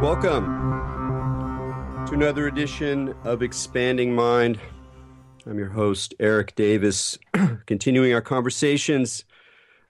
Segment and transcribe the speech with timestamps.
[0.00, 0.46] Welcome
[2.06, 4.58] to another edition of Expanding Mind.
[5.44, 7.18] I'm your host, Erik Davis,
[7.66, 9.26] continuing our conversations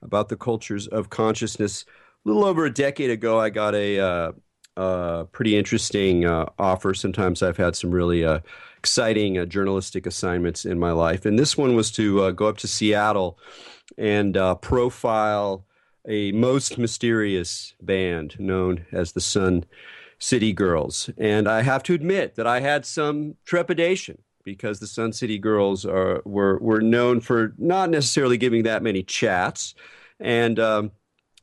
[0.02, 1.84] about the cultures of consciousness.
[2.26, 4.32] A little over a decade ago, I got a uh,
[4.76, 6.92] uh, pretty interesting uh, offer.
[6.92, 8.40] Sometimes I've had some really uh,
[8.78, 11.24] exciting uh, journalistic assignments in my life.
[11.24, 13.38] And this one was to uh, go up to Seattle
[13.96, 15.66] and profile
[16.08, 19.66] a most mysterious band known as the Sun
[20.20, 21.10] City Girls.
[21.18, 25.84] And I have to admit that I had some trepidation because the Sun City Girls
[25.84, 29.74] are, were, were known for not necessarily giving that many chats
[30.20, 30.92] and um,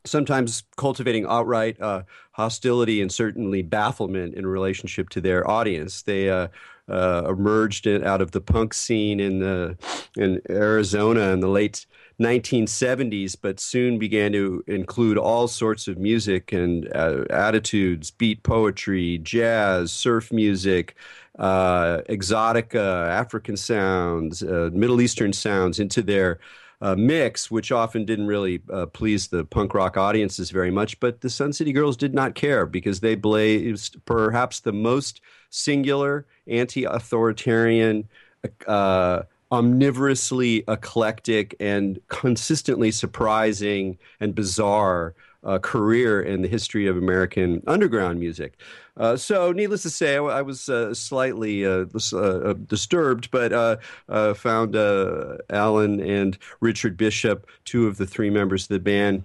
[0.05, 6.03] sometimes cultivating outright uh, hostility and certainly bafflement in relationship to their audience.
[6.03, 6.47] They uh,
[6.87, 9.77] uh, emerged out of the punk scene in, the,
[10.15, 11.85] in Arizona in the late
[12.19, 19.19] 1970s, but soon began to include all sorts of music and uh, attitudes, beat poetry,
[19.19, 20.95] jazz, surf music,
[21.37, 26.39] uh, exotica, African sounds, uh, Middle Eastern sounds into their
[26.81, 30.99] uh, mix, which often didn't really uh, please the punk rock audiences very much.
[30.99, 36.25] But the Sun City Girls did not care because they blazed perhaps the most singular,
[36.47, 38.07] anti authoritarian,
[38.67, 47.63] uh, omnivorously eclectic and consistently surprising and bizarre uh, career in the history of American
[47.67, 48.59] underground music.
[48.97, 54.33] Uh, so, needless to say, I, I was uh, slightly uh, uh, disturbed, but uh,
[54.33, 54.75] found
[55.49, 59.23] Alan and Richard Bishop, two of the three members of the band,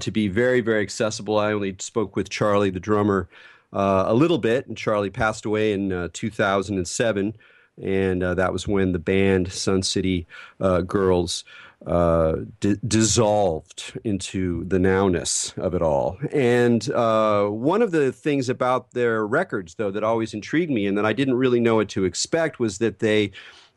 [0.00, 1.38] to be very, very accessible.
[1.38, 3.28] I only spoke with Charlie, the drummer,
[3.72, 7.34] a little bit, and Charlie passed away in 2007
[7.82, 10.26] and uh, that was when the band Sun City
[10.60, 11.44] uh, Girls
[11.86, 16.18] uh, d- dissolved into the nowness of it all.
[16.32, 20.96] And uh, one of the things about their records, though, that always intrigued me and
[20.96, 23.32] that I didn't really know what to expect was that they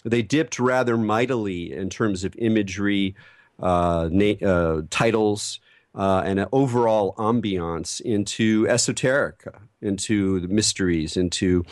[0.06, 3.16] they dipped rather mightily in terms of imagery,
[3.60, 5.60] uh, na- uh, titles.
[5.94, 11.66] and an overall ambiance into esoterica, into the mysteries, into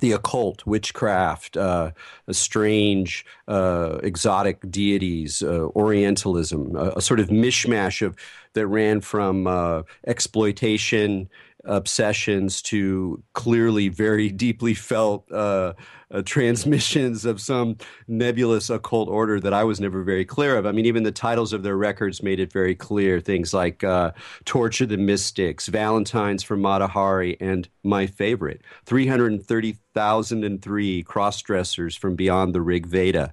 [0.00, 1.90] the occult, witchcraft, uh,
[2.30, 8.16] strange, uh, exotic deities, uh, Orientalism, a, a, sort of mishmash of
[8.54, 11.28] that ran from uh, exploitation
[11.64, 15.30] obsessions to clearly very deeply felt
[16.12, 20.66] uh, transmissions of some nebulous occult order that I was never very clear of.
[20.66, 23.20] I mean, even the titles of their records made it very clear.
[23.20, 24.12] Things like uh,
[24.44, 32.60] Torture the Mystics, Valentine's for Mata Hari, and my favorite, 330,003 cross-dressers from beyond the
[32.60, 33.32] Rig Veda.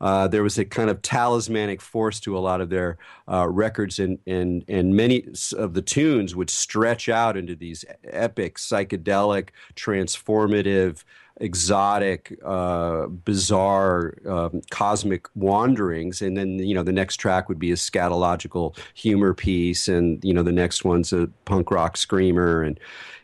[0.00, 2.98] Uh, there was a kind of talismanic force to a lot of their
[3.30, 8.56] uh, records, and, and, and many of the tunes would stretch out into these epic,
[8.56, 11.04] psychedelic, transformative,
[11.38, 17.72] exotic, uh, bizarre, um, cosmic wanderings, and then you know the next track would be
[17.72, 22.78] a scatological humor piece, and you know the next one's a punk rock screamer, and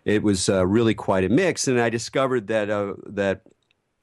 [0.04, 1.68] it was uh, really quite a mix.
[1.68, 3.42] And I discovered that uh, that.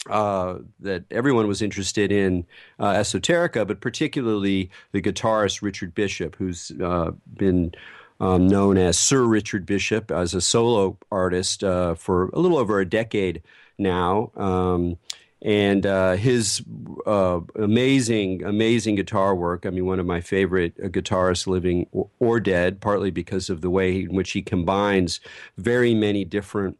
[0.09, 2.45] Uh, that everyone was interested in
[2.79, 7.73] uh, esoterica, but particularly the guitarist Richard Bishop, who's uh, been
[8.21, 12.79] um, known as Sir Richard Bishop as a solo artist uh, for a little over
[12.79, 13.41] a decade
[13.77, 14.31] now.
[14.35, 14.97] Um,
[15.41, 16.63] and uh, his
[17.05, 19.65] uh, amazing, amazing guitar work.
[19.65, 23.61] I mean, one of my favorite uh, guitarists, living or, or, dead, partly because of
[23.61, 25.19] the way in which he combines
[25.57, 26.77] very many different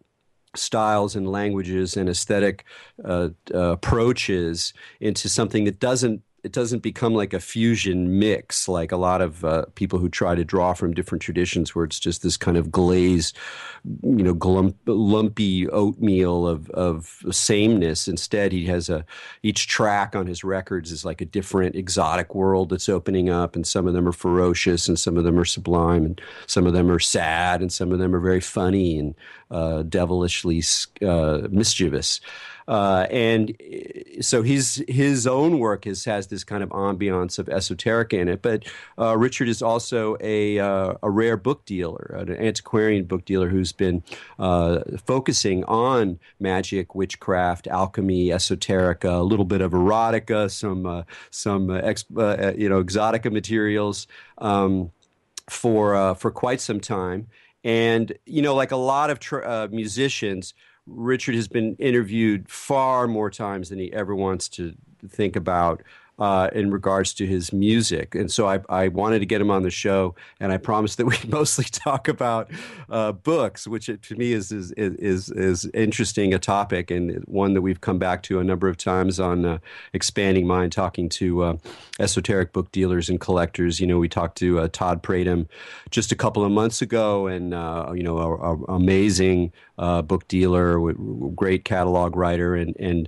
[0.56, 2.66] styles and languages and aesthetic
[3.06, 8.92] uh, uh, approaches into something that doesn't it doesn't become like a fusion mix like
[8.92, 12.22] a lot of uh, people who try to draw from different traditions where it's just
[12.22, 13.38] this kind of glazed
[14.04, 18.08] you know glump, lumpy oatmeal of, of sameness.
[18.08, 19.06] Instead he has a
[19.44, 23.66] each track on his records is like a different exotic world that's opening up and
[23.66, 26.92] some of them are ferocious and some of them are sublime and some of them
[26.92, 29.16] are sad and some of them are very funny and
[29.52, 30.62] uh, devilishly
[31.02, 32.20] uh, mischievous
[32.68, 37.48] uh, and uh, so his his own work has has this kind of ambiance of
[37.48, 38.42] esoteric in it.
[38.42, 38.66] But
[39.00, 43.72] uh, Richard is also a uh, a rare book dealer, an antiquarian book dealer who's
[43.72, 44.04] been
[44.38, 51.72] uh, focusing on magic, witchcraft, alchemy, esoterica, a little bit of erotica, some uh, some
[51.72, 54.08] ex, you know exotica materials.
[54.40, 54.92] Um,
[55.50, 57.28] for for quite some time,
[57.64, 60.54] and you know, like a lot of tr- musicians,
[60.88, 64.74] Richard has been interviewed far more times than he ever wants to
[65.08, 65.84] think about.
[66.20, 68.16] Uh, in regards to his music.
[68.16, 71.06] And so I, I wanted to get him on the show, and I promised that
[71.06, 72.50] we'd mostly talk about
[72.90, 77.62] uh, books, which to me is, is, is, is interesting a topic and one that
[77.62, 79.60] we've come back to a number of times on uh,
[79.94, 81.58] Expanding Mind, talking to uh,
[82.00, 83.80] esoteric book dealers and collectors.
[83.80, 85.48] You know, we talked to uh, Todd Pratum
[85.92, 90.94] just a couple of months ago, and, uh, you know, a amazing book dealer,
[91.36, 93.08] great catalog writer, and, and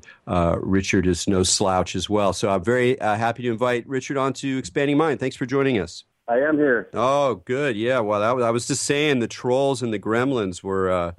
[0.61, 2.33] Richard is no slouch as well.
[2.33, 5.19] So I'm very uh, happy to invite Richard on to Expanding Mind.
[5.19, 6.03] Thanks for joining us.
[6.27, 6.89] I am here.
[6.93, 7.75] Oh, good.
[7.75, 7.99] Yeah.
[8.01, 11.11] Well, that, I was just saying the trolls and the gremlins were uh,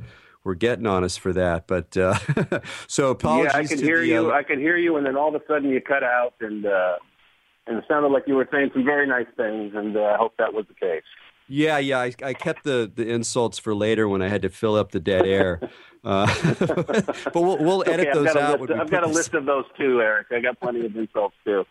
[0.45, 1.67] were getting on us for that.
[1.67, 2.19] But uh,
[2.87, 3.53] so apologies.
[3.53, 4.31] Yeah, I can hear the, you.
[4.31, 6.65] uh, I can hear you, and then all of a sudden you cut out, and
[6.65, 6.97] uh,
[7.67, 10.35] and it sounded like you were saying some very nice things, and uh, I hope
[10.39, 11.03] that was the case.
[11.51, 11.99] Yeah, yeah.
[11.99, 15.01] I, I kept the, the insults for later when I had to fill up the
[15.01, 15.61] dead air.
[16.03, 18.59] Uh, but we'll, we'll edit okay, those out.
[18.59, 19.17] List, I've got a this...
[19.17, 20.29] list of those too, Eric.
[20.31, 21.67] I got plenty of insults too.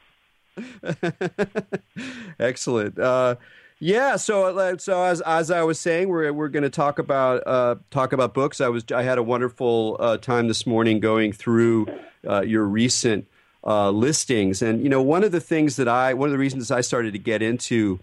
[2.40, 3.00] Excellent.
[3.00, 3.38] Uh,
[3.80, 4.18] yeah.
[4.18, 7.78] So, uh, so as as I was saying, we're we're going to talk about uh,
[7.90, 8.62] talk about books.
[8.62, 11.88] I was I had a wonderful uh, time this morning going through
[12.28, 13.28] uh, your recent
[13.66, 16.70] uh, listings, and you know, one of the things that I one of the reasons
[16.70, 18.00] I started to get into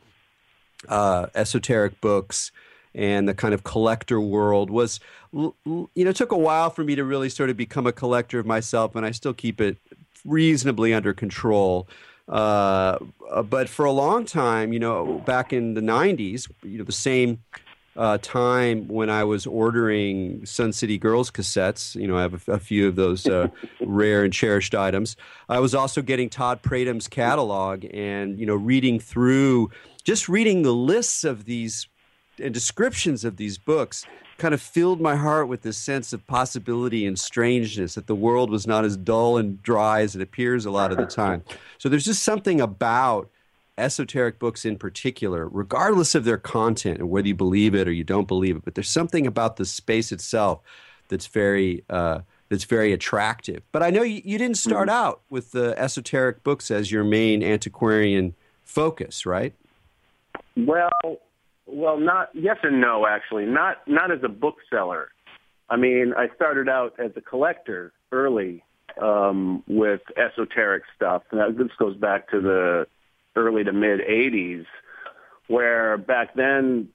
[0.88, 2.52] esoteric books
[2.94, 5.00] and the kind of collector world was
[5.32, 8.46] you know took a while for me to really sort of become a collector of
[8.46, 9.76] myself and i still keep it
[10.26, 11.88] reasonably under control.
[12.28, 12.98] Uh,
[13.44, 17.40] but for a long time you know back in the 90s you know the same
[17.96, 21.94] uh, time when I was ordering Sun City Girls cassettes.
[21.94, 23.48] You know, I have a, a few of those uh,
[23.80, 25.16] rare and cherished items.
[25.48, 29.70] I was also getting Todd Pratum's catalog and, you know, reading through,
[30.04, 31.88] just reading the lists of these
[32.38, 34.04] and descriptions of these books
[34.38, 38.50] kind of filled my heart with this sense of possibility and strangeness that the world
[38.50, 41.42] was not as dull and dry as it appears a lot of the time.
[41.78, 43.30] So there's just something about
[43.78, 48.04] esoteric books in particular, regardless of their content and whether you believe it or you
[48.04, 50.60] don't believe it, but there's something about the space itself
[51.08, 53.62] that's very uh, that's very attractive.
[53.72, 55.04] But I know you, you didn't start Mm-hmm.
[55.04, 58.34] out with the esoteric books as your main antiquarian
[58.64, 59.52] focus, right?
[60.56, 60.90] Well,
[61.66, 63.06] well, not yes and no.
[63.06, 65.10] Actually, not not as a bookseller.
[65.68, 68.62] I mean, I started out as a collector early
[69.02, 71.24] um, with esoteric stuff.
[71.32, 72.86] Now, this goes back to the
[73.36, 74.66] early to mid '80s,
[75.48, 76.88] where back then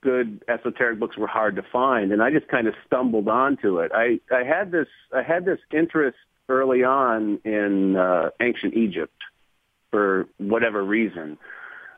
[0.00, 3.90] good esoteric books were hard to find, and I just kind of stumbled onto it.
[3.94, 6.18] I I had this I had this interest
[6.48, 9.14] early on in uh, ancient Egypt
[9.90, 11.38] for whatever reason.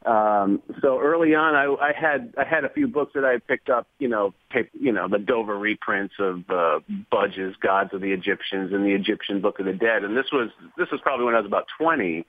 [0.07, 3.69] Um, so early on, I, I had I had a few books that I picked
[3.69, 8.13] up, you know, tape, you know, the Dover reprints of uh, Budge's Gods of the
[8.13, 10.49] Egyptians and the Egyptian Book of the Dead, and this was
[10.79, 12.25] this was probably when I was about twenty,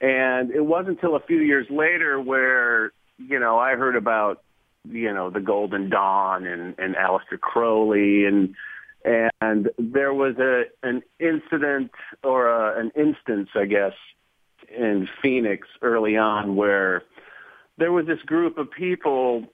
[0.00, 4.42] and it wasn't until a few years later where you know I heard about
[4.90, 8.26] you know the Golden Dawn and and Aleister Crowley.
[8.26, 8.54] And
[9.40, 13.94] and there was a an incident or a, an instance, I guess,
[14.74, 17.02] in Phoenix early on where
[17.78, 19.46] there was this group of people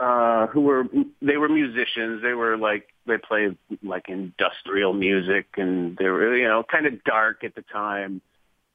[0.00, 0.84] uh who were
[1.22, 2.22] they were musicians.
[2.22, 7.04] They were like they played like industrial music and they were you know kind of
[7.04, 8.20] dark at the time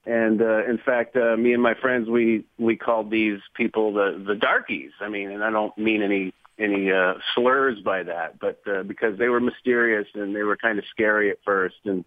[0.06, 4.24] and uh in fact uh me and my friends we we called these people the
[4.26, 4.92] the darkies.
[5.02, 9.18] I mean and i don't mean any any uh slurs by that but uh, because
[9.18, 11.78] they were mysterious and they were kind of scary at first.
[11.86, 12.06] And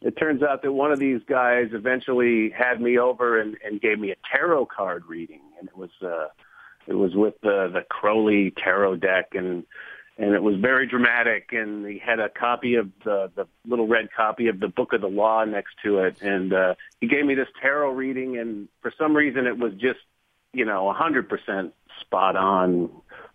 [0.00, 3.98] it turns out that one of these guys eventually had me over and, and gave
[3.98, 6.28] me a tarot card reading, and it was uh,
[6.86, 9.64] it was with the the Crowley tarot deck, and
[10.18, 11.50] and it was very dramatic.
[11.52, 15.00] And he had a copy of the the little red copy of the Book of
[15.00, 18.92] the Law next to it, and uh, he gave me this tarot reading, and for
[18.98, 20.00] some reason it was just
[20.52, 22.90] you know a hundred percent spot on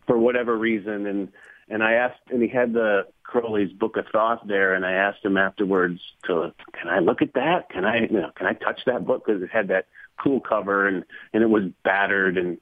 [0.05, 1.29] for whatever reason, and
[1.69, 5.23] and I asked, and he had the Crowley's Book of Thoth there, and I asked
[5.23, 7.69] him afterwards to, can I look at that?
[7.69, 9.87] Can I, you know, can I touch that book because it had that
[10.21, 12.57] cool cover and and it was battered, and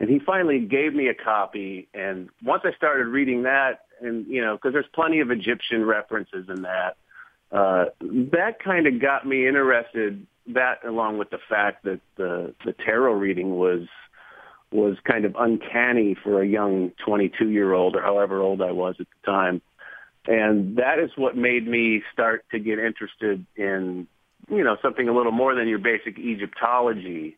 [0.00, 4.42] and he finally gave me a copy, and once I started reading that, and you
[4.42, 6.96] know, because there's plenty of Egyptian references in that,
[7.50, 10.26] uh, that kind of got me interested.
[10.48, 13.88] That along with the fact that the the tarot reading was
[14.70, 18.96] was kind of uncanny for a young 22 year old or however old I was
[19.00, 19.62] at the time.
[20.26, 24.08] And that is what made me start to get interested in,
[24.48, 27.36] you know, something a little more than your basic Egyptology.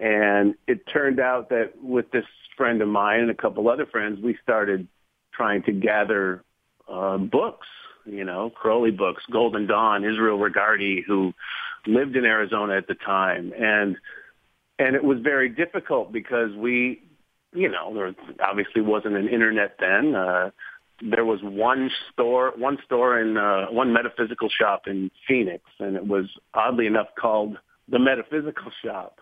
[0.00, 2.24] And it turned out that with this
[2.56, 4.88] friend of mine and a couple other friends, we started
[5.32, 6.42] trying to gather
[6.88, 7.66] uh, books,
[8.04, 11.32] you know, Crowley books, Golden Dawn, Israel Regardie, who
[11.86, 13.96] lived in Arizona at the time, and
[14.78, 17.02] and it was very difficult because we,
[17.54, 20.14] you know, there obviously wasn't an internet then.
[20.14, 20.50] Uh,
[21.02, 26.06] there was one store, one store in uh, one metaphysical shop in Phoenix, and it
[26.06, 27.58] was oddly enough called
[27.88, 29.18] the Metaphysical Shop.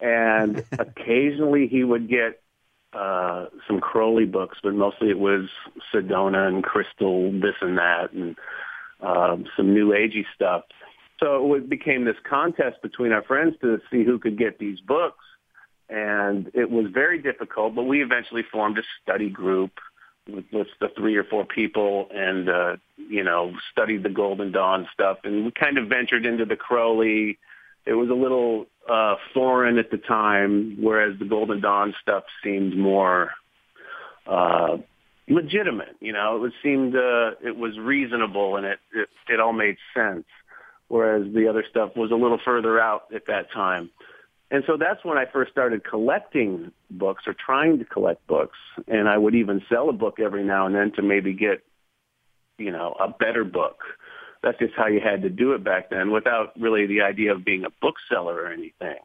[0.00, 2.40] And occasionally he would get
[2.92, 5.48] uh, some Crowley books, but mostly it was
[5.92, 8.36] Sedona and Crystal, this and that, and
[9.00, 10.64] um, some New Agey stuff.
[11.20, 15.24] So it became this contest between our friends to see who could get these books.
[15.88, 19.72] And it was very difficult, but we eventually formed a study group
[20.28, 24.86] with, with the three or four people and, uh, you know, studied the Golden Dawn
[24.92, 25.18] stuff.
[25.24, 27.38] And we kind of ventured into the Crowley.
[27.88, 32.76] It was a little uh, foreign at the time, whereas the Golden Dawn stuff seemed
[32.76, 33.30] more
[34.26, 34.76] uh,
[35.26, 35.96] legitimate.
[36.00, 39.76] You know, it was, seemed uh, it was reasonable and it, it it all made
[39.94, 40.26] sense,
[40.88, 43.88] whereas the other stuff was a little further out at that time.
[44.50, 48.56] And so that's when I first started collecting books or trying to collect books.
[48.86, 51.62] And I would even sell a book every now and then to maybe get,
[52.58, 53.78] you know, a better book.
[54.42, 57.44] That's just how you had to do it back then without really the idea of
[57.44, 58.98] being a bookseller or anything.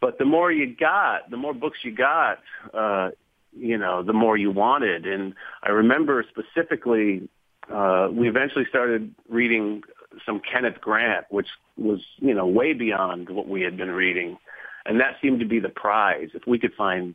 [0.00, 2.38] But the more you got, the more books you got,
[2.74, 3.10] uh,
[3.56, 5.06] you know, the more you wanted.
[5.06, 7.28] And I remember specifically,
[7.72, 9.82] uh, we eventually started reading
[10.26, 14.38] some Kenneth Grant, which was, you know, way beyond what we had been reading.
[14.84, 16.30] And that seemed to be the prize.
[16.34, 17.14] If we could find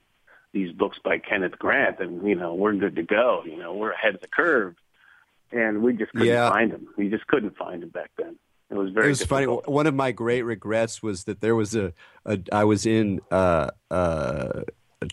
[0.53, 3.43] these books by Kenneth Grant, then, you know, we're good to go.
[3.45, 4.75] You know, we're ahead of the curve.
[5.51, 6.49] And we just couldn't yeah.
[6.49, 6.87] find him.
[6.97, 8.37] We just couldn't find him back then.
[8.69, 9.05] It was very.
[9.05, 9.65] It was difficult.
[9.65, 9.73] funny.
[9.73, 11.93] One of my great regrets was that there was a,
[12.25, 14.63] a I was in uh, uh,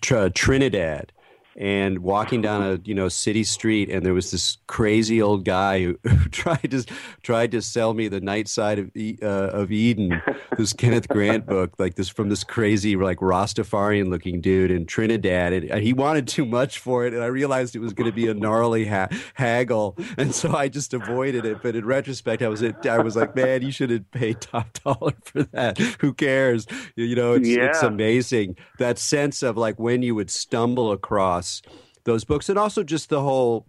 [0.01, 1.13] Trinidad,
[1.57, 5.83] and walking down a you know city street and there was this crazy old guy
[5.83, 6.85] who, who tried to
[7.23, 8.91] tried to sell me the night side of
[9.23, 10.21] uh, of eden
[10.57, 15.53] this kenneth grant book like this from this crazy like rastafarian looking dude in trinidad
[15.53, 18.27] and, he wanted too much for it and i realized it was going to be
[18.27, 22.63] a gnarly ha- haggle and so i just avoided it but in retrospect i was
[22.63, 27.15] i was like man you should have paid top dollar for that who cares you
[27.15, 27.65] know it's, yeah.
[27.65, 31.63] it's amazing that sense of like when you would stumble across across
[32.05, 32.49] those books.
[32.49, 33.67] And also just the whole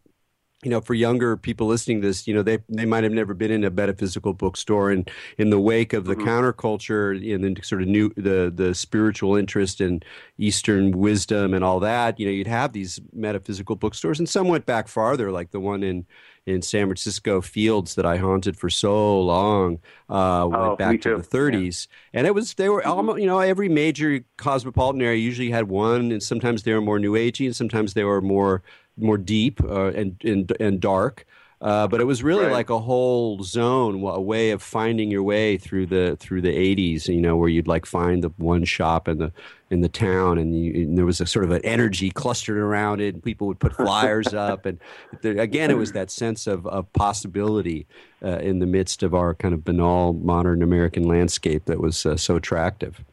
[0.64, 3.36] you know, for younger people listening to this, you know, they they might have never
[3.36, 6.28] been in a metaphysical bookstore, and in the wake of the mm-hmm.
[6.28, 10.02] counterculture and then sort of new the the spiritual interest in
[10.40, 14.66] Eastern wisdom and all that, you know, you'd have these metaphysical bookstores, and some went
[14.66, 16.06] back farther, like the one in
[16.46, 21.18] in San Francisco Fields that I haunted for so long, uh, went oh, back to
[21.18, 22.20] the 30s, yeah.
[22.20, 22.92] and it was they were mm-hmm.
[22.92, 27.00] almost you know every major cosmopolitan area usually had one, and sometimes they were more
[27.00, 28.62] new agey, and sometimes they were more
[28.98, 31.26] more deep uh, and, and and dark.
[31.62, 32.52] Uh, but it was really right.
[32.52, 37.08] like a whole zone, a way of finding your way through the through the '80s.
[37.08, 39.32] You know, where you'd like find the one shop in the
[39.72, 43.02] in the town, and, you, and there was a sort of an energy clustered around
[43.02, 43.16] it.
[43.16, 44.80] And people would put flyers up, and
[45.22, 47.88] there, again, it was that sense of of possibility
[48.24, 52.18] uh, in the midst of our kind of banal modern American landscape that was uh,
[52.18, 53.04] so attractive.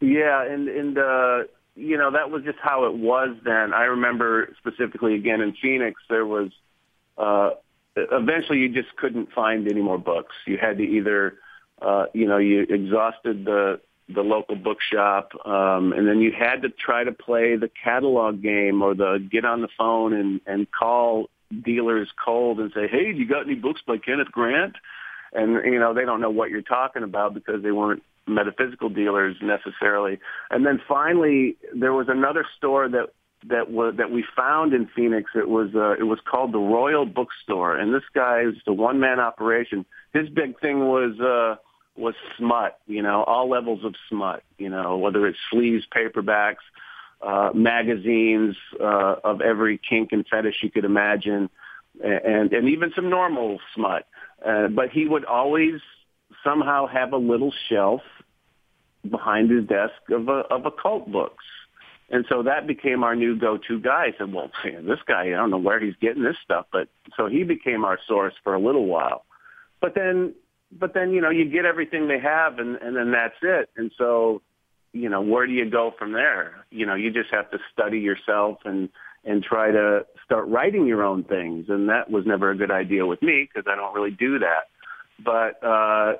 [0.00, 1.44] Yeah, and and uh,
[1.76, 3.74] you know, that was just how it was then.
[3.74, 6.50] I remember specifically again in Phoenix, there was,
[7.18, 7.50] uh,
[7.96, 10.34] eventually you just couldn't find any more books.
[10.46, 11.34] You had to either,
[11.80, 16.68] uh, you know, you exhausted the, the local bookshop, um, and then you had to
[16.68, 21.28] try to play the catalog game or the get on the phone and, and call
[21.64, 24.76] dealers cold and say, hey, you got any books by Kenneth Grant?
[25.32, 29.36] And, you know, they don't know what you're talking about because they weren't metaphysical dealers
[29.40, 30.18] necessarily.
[30.50, 33.10] And then finally, there was another store that
[33.44, 35.30] that was that we found in Phoenix.
[35.34, 39.00] It was uh, it was called the Royal Bookstore, and this guy is a one
[39.00, 39.84] man operation.
[40.12, 41.56] His big thing was uh,
[41.96, 42.78] was smut.
[42.86, 44.42] You know, all levels of smut.
[44.58, 46.64] You know, whether it's sleeves, paperbacks,
[47.22, 51.50] uh, magazines uh, of every kink and fetish you could imagine,
[52.02, 54.06] and and even some normal smut.
[54.44, 55.80] Uh, but he would always
[56.44, 58.02] somehow have a little shelf
[59.08, 61.44] behind his desk of, a, of occult books.
[62.08, 64.06] And so that became our new go-to guy.
[64.06, 66.88] I said, well, man, this guy, I don't know where he's getting this stuff, but
[67.16, 69.24] so he became our source for a little while.
[69.80, 70.34] But then,
[70.70, 73.70] but then, you know, you get everything they have and, and then that's it.
[73.76, 74.42] And so,
[74.92, 76.64] you know, where do you go from there?
[76.70, 78.88] You know, you just have to study yourself and,
[79.24, 81.66] and try to start writing your own things.
[81.68, 84.68] And that was never a good idea with me because I don't really do that.
[85.24, 86.18] But, uh,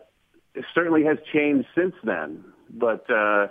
[0.55, 3.49] it certainly has changed since then but uh,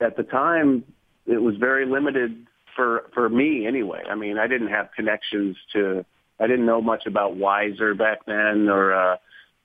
[0.00, 0.84] at the time,
[1.26, 4.02] it was very limited for for me anyway.
[4.08, 6.04] I mean, I didn't have connections to.
[6.38, 9.16] I didn't know much about Weiser back then, or uh,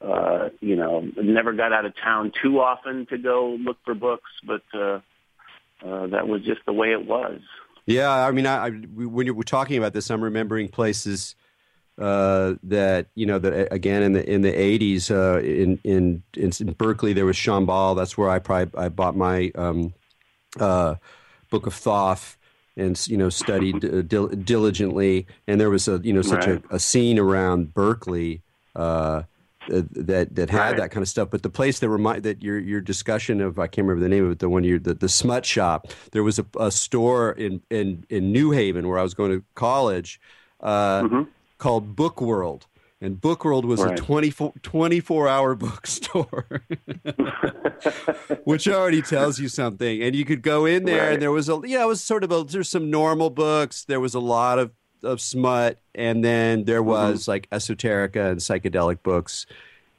[0.02, 4.32] uh, you know, never got out of town too often to go look for books,
[4.46, 5.00] but uh,
[5.86, 7.40] uh, that was just the way it was.
[7.86, 11.36] Yeah, I mean, I, I when you were talking about this, I'm remembering places
[12.00, 16.74] uh, that you know that again in the in the 80s uh, in, in in
[16.74, 17.96] Berkeley there was Shambhala.
[17.96, 19.94] That's where I probably I bought my um,
[20.60, 20.96] uh,
[21.52, 22.38] book of Thoth
[22.76, 25.28] and you know studied uh, dil- diligently.
[25.48, 26.64] And there was a you know such right.
[26.72, 28.42] a, a, scene around Berkeley.
[28.76, 29.24] Uh,
[29.68, 30.78] that that had right.
[30.78, 31.30] that kind of stuff.
[31.30, 34.26] But the place that remind that your your discussion of I can't remember the name
[34.26, 35.88] of it, the one you the, the smut shop.
[36.12, 39.44] There was a, a store in, in in New Haven where I was going to
[39.54, 40.20] college
[40.62, 41.22] uh, mm-hmm.
[41.60, 42.66] called Book World.
[43.04, 43.98] And Book World was right.
[43.98, 46.62] a 24, 24 hour bookstore,
[48.44, 50.04] which already tells you something.
[50.04, 51.14] And you could go in there, right.
[51.14, 53.86] and there was a, yeah, it was sort of a, there's some normal books.
[53.86, 54.72] There was a lot of
[55.04, 56.90] of smut, and then there mm-hmm.
[56.90, 57.32] was mm-hmm.
[57.32, 59.48] like esoterica and psychedelic books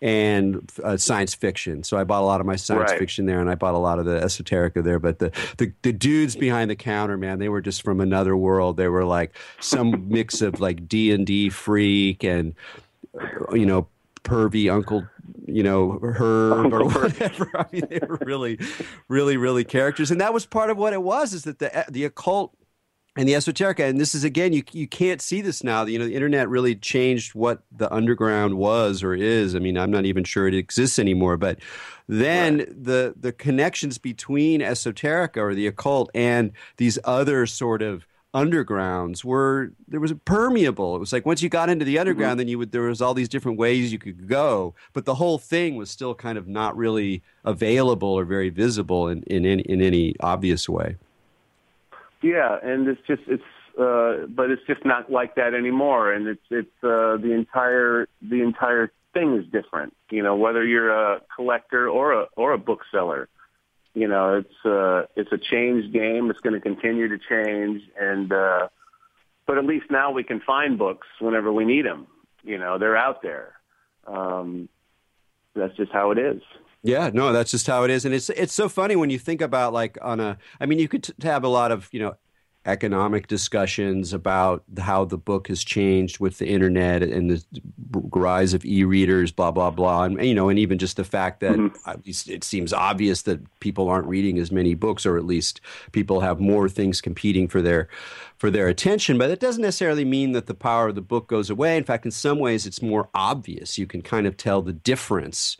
[0.00, 1.84] and uh, science fiction.
[1.84, 2.98] So I bought a lot of my science right.
[2.98, 4.98] fiction there, and I bought a lot of the esoterica there.
[4.98, 8.76] But the, the the dudes behind the counter, man, they were just from another world.
[8.76, 12.54] They were like some mix of like D and D freak and
[13.52, 13.88] you know
[14.24, 15.04] pervy uncle
[15.46, 17.50] you know herb or whatever.
[17.56, 18.58] I mean they were really
[19.08, 20.10] really really characters.
[20.10, 22.56] And that was part of what it was is that the the occult
[23.16, 23.88] and the esoterica.
[23.88, 25.84] And this is again you you can't see this now.
[25.84, 29.54] You know the internet really changed what the underground was or is.
[29.54, 31.36] I mean i'm not even sure it exists anymore.
[31.36, 31.58] But
[32.08, 32.84] then right.
[32.84, 39.72] the the connections between esoterica or the occult and these other sort of undergrounds were
[39.86, 42.38] there was a permeable it was like once you got into the underground mm-hmm.
[42.38, 45.36] then you would there was all these different ways you could go but the whole
[45.36, 49.82] thing was still kind of not really available or very visible in in any, in
[49.82, 50.96] any obvious way
[52.22, 53.42] yeah, and it's just it's
[53.78, 58.42] uh, but it's just not like that anymore, and it's it's uh, the entire the
[58.42, 59.94] entire thing is different.
[60.10, 63.28] You know, whether you're a collector or a or a bookseller,
[63.94, 66.30] you know, it's uh, it's a changed game.
[66.30, 68.68] It's going to continue to change, and uh,
[69.46, 72.06] but at least now we can find books whenever we need them.
[72.42, 73.54] You know, they're out there.
[74.06, 74.68] Um,
[75.54, 76.40] that's just how it is.
[76.82, 79.40] Yeah, no, that's just how it is, and it's it's so funny when you think
[79.40, 80.38] about like on a.
[80.58, 82.16] I mean, you could t- have a lot of you know
[82.64, 87.44] economic discussions about how the book has changed with the internet and the
[88.12, 91.56] rise of e-readers, blah blah blah, and you know, and even just the fact that
[91.56, 92.30] mm-hmm.
[92.30, 96.38] it seems obvious that people aren't reading as many books, or at least people have
[96.40, 97.88] more things competing for their
[98.38, 99.18] for their attention.
[99.18, 101.76] But it doesn't necessarily mean that the power of the book goes away.
[101.76, 103.76] In fact, in some ways, it's more obvious.
[103.76, 105.56] You can kind of tell the difference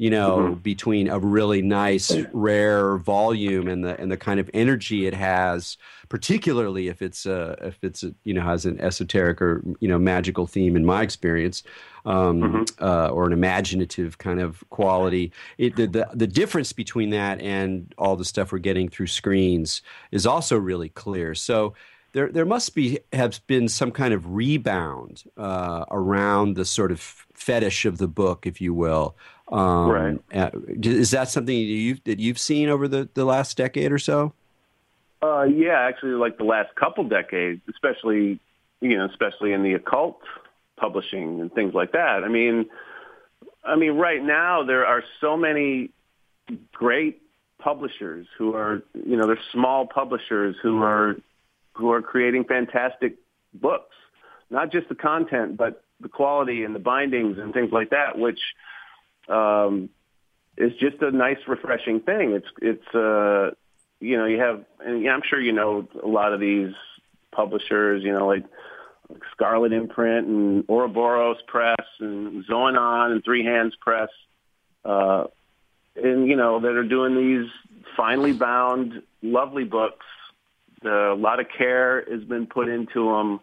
[0.00, 0.54] you know, mm-hmm.
[0.54, 5.76] between a really nice, rare volume and the and the kind of energy it has,
[6.08, 9.98] particularly if it's a, if it's a, you know has an esoteric or you know
[9.98, 10.74] magical theme.
[10.74, 11.62] In my experience,
[12.06, 12.82] um, mm-hmm.
[12.82, 15.32] uh, or an imaginative kind of quality.
[15.58, 19.82] It, the, the, the difference between that and all the stuff we're getting through screens
[20.12, 21.34] is also really clear.
[21.34, 21.74] So
[22.12, 27.26] there there must be have been some kind of rebound uh, around the sort of
[27.34, 29.16] fetish of the book, if you will,
[29.50, 30.20] um, right.
[30.82, 34.32] Is that something that you've, that you've seen over the, the last decade or so?
[35.22, 38.40] Uh, yeah, actually, like the last couple decades, especially
[38.80, 40.20] you know, especially in the occult
[40.76, 42.22] publishing and things like that.
[42.24, 42.66] I mean,
[43.64, 45.90] I mean, right now there are so many
[46.72, 47.22] great
[47.58, 51.16] publishers who are, you know, they're small publishers who are
[51.74, 53.16] who are creating fantastic
[53.54, 53.94] books.
[54.48, 58.40] Not just the content, but the quality and the bindings and things like that, which
[59.30, 59.88] um,
[60.56, 62.32] is just a nice, refreshing thing.
[62.32, 63.52] It's it's uh,
[64.00, 66.74] you know you have, and I'm sure you know a lot of these
[67.32, 68.02] publishers.
[68.02, 68.44] You know, like,
[69.08, 74.10] like Scarlet Imprint and Ouroboros Press and Xoanon and Three Hands Press,
[74.84, 75.24] uh,
[75.96, 77.50] and you know that are doing these
[77.96, 80.06] finely bound, lovely books.
[80.84, 83.40] a lot of care has been put into them.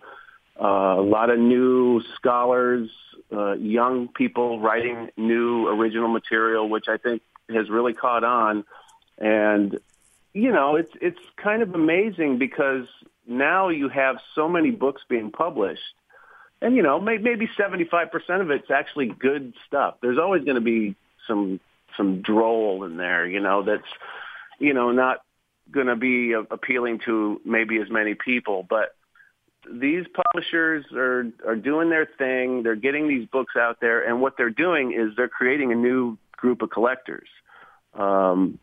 [0.60, 2.90] Uh, a lot of new scholars
[3.32, 8.64] uh, young people writing new original material, which I think has really caught on.
[9.18, 9.80] And
[10.34, 12.86] you know, it's it's kind of amazing because
[13.26, 15.82] now you have so many books being published,
[16.62, 19.96] and you know, maybe seventy five percent of it's actually good stuff.
[20.02, 20.96] There's always going to be
[21.28, 21.60] some
[21.96, 23.88] some droll in there, you know, that's
[24.60, 25.18] you know not
[25.70, 28.96] going to be appealing to maybe as many people, but
[29.72, 32.64] these publishers are are doing their thing.
[32.64, 36.18] They're getting these books out there, and what they're doing is they're creating a new
[36.34, 37.28] group of collectors
[37.94, 38.60] um,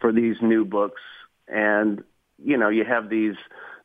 [0.00, 1.00] for these new books.
[1.48, 2.02] And
[2.42, 3.36] you know, you have these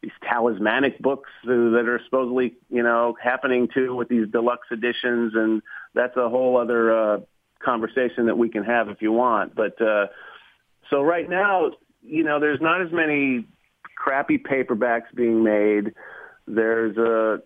[0.01, 5.61] these talismanic books that are supposedly you know happening too with these deluxe editions, and
[5.93, 7.19] that's a whole other uh,
[7.63, 9.55] conversation that we can have if you want.
[9.55, 10.07] But uh,
[10.89, 13.45] so right now, you know, there's not as many
[13.97, 15.93] crappy paperbacks being made.
[16.47, 17.41] There's a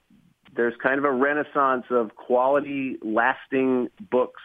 [0.54, 4.42] there's kind of a renaissance of quality, lasting books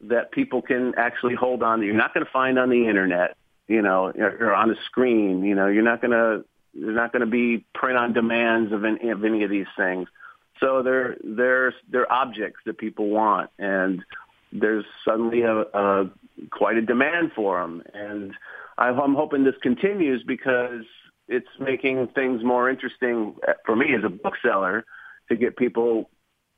[0.00, 3.36] that people can actually hold on that You're not going to find on the internet,
[3.66, 5.44] you know, or on a screen.
[5.44, 8.84] You know, you're not going to there's not going to be print on demands of
[8.84, 10.08] any, of any of these things.
[10.60, 14.04] So they're they're they're objects that people want, and
[14.52, 16.10] there's suddenly a, a
[16.50, 17.82] quite a demand for them.
[17.92, 18.32] And
[18.76, 20.84] I'm hoping this continues because
[21.28, 24.84] it's making things more interesting for me as a bookseller
[25.28, 26.10] to get people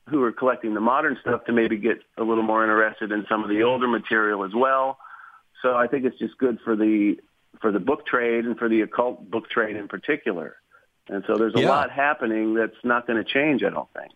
[0.08, 3.42] who are collecting the modern stuff to maybe get a little more interested in some
[3.42, 4.98] of the older material as well.
[5.62, 7.16] So I think it's just good for the
[7.60, 10.56] for the book trade and for the occult book trade in particular.
[11.08, 11.68] And so there's a yeah.
[11.68, 14.12] lot happening that's not going to change, I don't think.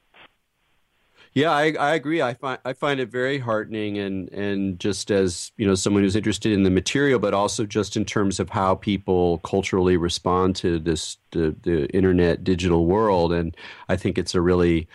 [1.35, 2.23] Yeah, I, I agree.
[2.23, 6.15] I find I find it very heartening, and and just as you know, someone who's
[6.15, 10.79] interested in the material, but also just in terms of how people culturally respond to
[10.79, 13.57] this the, the internet digital world, and
[13.89, 14.87] I think it's a really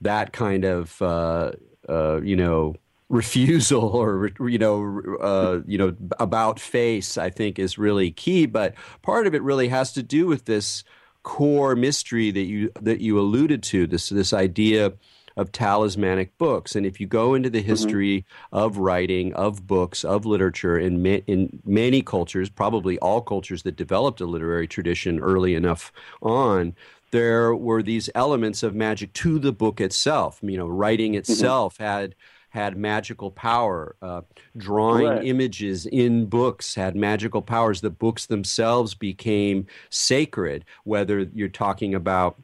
[0.00, 1.50] that kind of uh,
[1.88, 2.76] uh, you know
[3.08, 8.46] refusal or you know uh, you know about face I think is really key.
[8.46, 10.84] But part of it really has to do with this
[11.24, 13.88] core mystery that you that you alluded to.
[13.88, 14.92] This this idea
[15.38, 16.76] of talismanic books.
[16.76, 17.68] And if you go into the mm-hmm.
[17.68, 18.56] history mm-hmm.
[18.56, 23.76] of writing, of books, of literature in, ma- in many cultures, probably all cultures that
[23.76, 26.74] developed a literary tradition early enough on,
[27.12, 30.40] there were these elements of magic to the book itself.
[30.42, 31.20] You know, writing mm-hmm.
[31.20, 31.84] itself mm-hmm.
[31.84, 32.14] had
[32.50, 33.94] had magical power.
[34.02, 34.22] Uh,
[34.56, 35.24] drawing right.
[35.24, 37.80] images in books had magical powers.
[37.80, 42.36] The books themselves became sacred, whether you're talking about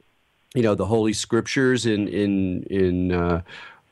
[0.55, 3.41] you know the holy scriptures in in in uh,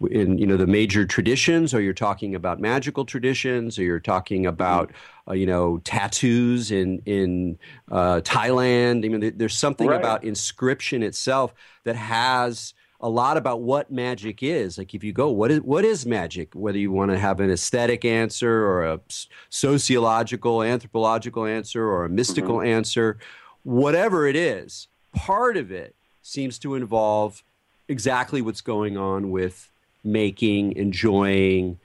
[0.09, 4.45] in you know the major traditions, or you're talking about magical traditions, or you're talking
[4.45, 4.91] about
[5.27, 7.59] uh, you know tattoos in in
[7.91, 9.05] uh, Thailand.
[9.05, 9.99] I mean, there's something right.
[9.99, 14.77] about inscription itself that has a lot about what magic is.
[14.77, 16.53] Like if you go, what is what is magic?
[16.55, 19.01] Whether you want to have an aesthetic answer or a
[19.49, 22.67] sociological, anthropological answer or a mystical mm-hmm.
[22.67, 23.19] answer,
[23.63, 27.43] whatever it is, part of it seems to involve
[27.87, 29.69] exactly what's going on with
[30.03, 31.77] making, enjoying,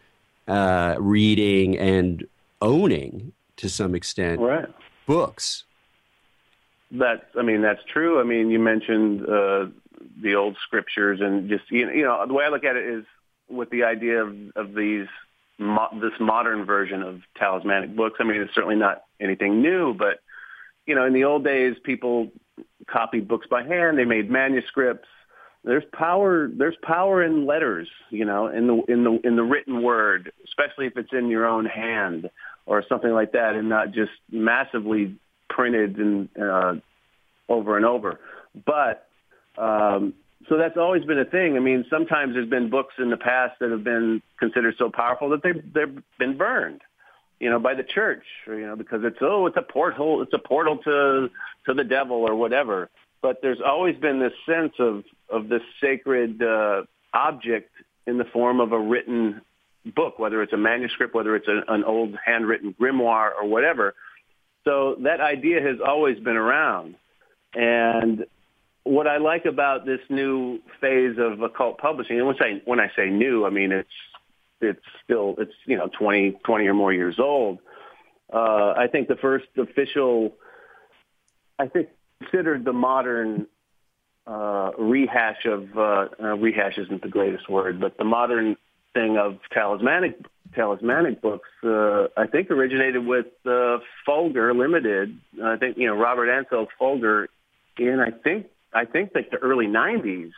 [0.47, 2.27] uh, reading, and
[2.63, 4.67] owning to some extent right.
[5.07, 5.65] books.
[6.91, 8.19] That's, I mean, that's true.
[8.19, 9.67] I mean, you mentioned uh,
[10.23, 13.05] the old scriptures, and just you know, the way I look at it is
[13.51, 15.07] with the idea of, of these
[15.59, 18.19] mo- this modern version of talismanic books.
[18.21, 20.21] I mean, it's certainly not anything new, but
[20.87, 22.31] you know, in the old days, people
[22.91, 23.99] copied books by hand.
[23.99, 25.09] They made manuscripts.
[25.65, 26.49] There's power.
[26.49, 30.87] There's power in letters, you know, in the in the in the written word, especially
[30.87, 32.31] if it's in your own hand
[32.67, 35.17] or something like that, and not just massively
[35.51, 36.75] printed and uh,
[37.49, 38.21] over and over.
[38.67, 39.09] But
[39.57, 40.15] um,
[40.49, 41.57] so that's always been a thing.
[41.57, 45.29] I mean, sometimes there's been books in the past that have been considered so powerful
[45.31, 46.81] that they've they've been burned
[47.41, 50.33] you know, by the church, or, you know, because it's oh, it's a portal, it's
[50.35, 51.31] a portal to
[51.67, 52.91] to the devil or whatever.
[53.21, 57.71] But there's always been this sense of of this sacred uh, object
[58.07, 59.41] in the form of a written
[59.95, 63.95] book, whether it's a manuscript, whether it's a, an old handwritten grimoire or whatever.
[64.65, 66.97] So that idea has always been around,
[67.55, 68.25] and
[68.85, 72.91] what I like about this new phase of occult publishing, and when I when I
[72.97, 73.89] say new, I mean it's
[74.61, 77.59] it's still it's you know 20 20 or more years old.
[78.33, 80.35] Uh, I think the first official,
[81.59, 81.89] I think
[82.21, 83.47] considered the modern
[84.27, 88.57] uh, rehash of uh, uh, rehash isn't the greatest word, but the modern
[88.95, 90.19] thing of talismanic
[90.55, 91.49] talismanic books.
[91.63, 95.19] Uh, I think originated with uh, Fulgur Limited.
[95.43, 97.27] I think you know Robert Ansell Fulgur
[97.79, 100.33] in I think I think like the early '90s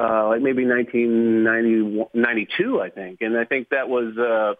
[0.00, 3.20] uh, like maybe 1992, I think.
[3.20, 4.54] And I think that was uh,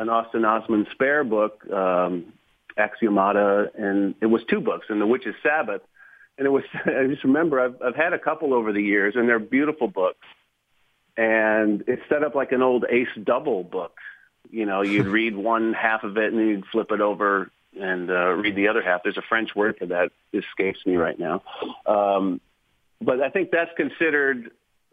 [0.00, 2.34] an Austin Osman Spare book, um,
[2.78, 5.80] Axiomata, and it was two books, and The Witch's Sabbath.
[6.36, 9.26] And it was, I just remember, I've, I've had a couple over the years, and
[9.26, 10.26] they're beautiful books.
[11.16, 13.96] And it's set up like an old Ace Double book.
[14.50, 18.10] You know, you'd read one half of it, and then you'd flip it over and
[18.10, 19.02] uh, read the other half.
[19.02, 20.10] There's a French word for that.
[20.32, 21.42] It escapes me right now.
[21.86, 22.42] Um,
[23.00, 24.50] but I think that's considered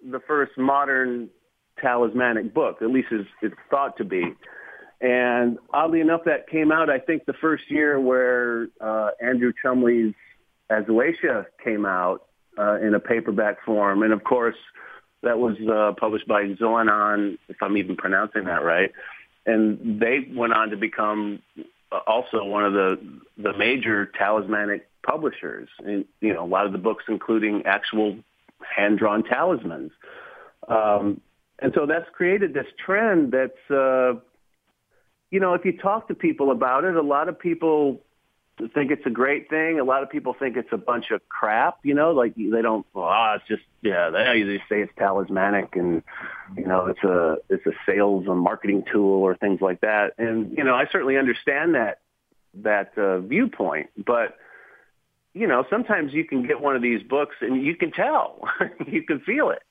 [0.10, 1.30] the first modern
[1.82, 4.34] talismanic book, at least it's, it's thought to be.
[5.02, 10.14] And oddly enough, that came out, I think, the first year where uh, Andrew Chumbley's
[10.72, 12.24] Azoëtia came out
[12.58, 14.04] uh, in a paperback form.
[14.04, 14.56] And of course,
[15.24, 18.92] That was uh, published by Xoanon, if I'm even pronouncing that right.
[19.46, 21.42] And they went on to become
[21.92, 23.00] uh, also one of the
[23.38, 25.70] the major talismanic publishers.
[25.80, 28.18] And you know, a lot of the books, including actual
[28.66, 29.92] hand drawn talismans.
[30.68, 31.22] Um,
[31.60, 34.20] and so that's created this trend that's, uh,
[35.30, 38.02] you know, if you talk to people about it, a lot of people
[38.74, 39.80] think it's a great thing.
[39.80, 42.86] A lot of people think it's a bunch of crap, you know, like they don't,
[42.94, 46.04] oh, it's just, yeah, they just say it's talismanic and,
[46.56, 50.14] you know, it's a, it's a sales and marketing tool or things like that.
[50.18, 52.00] And, you know, I certainly understand that,
[52.56, 54.38] that uh, viewpoint, but,
[55.34, 58.42] you know, sometimes you can get one of these books and you can tell,
[58.88, 59.64] you can feel it.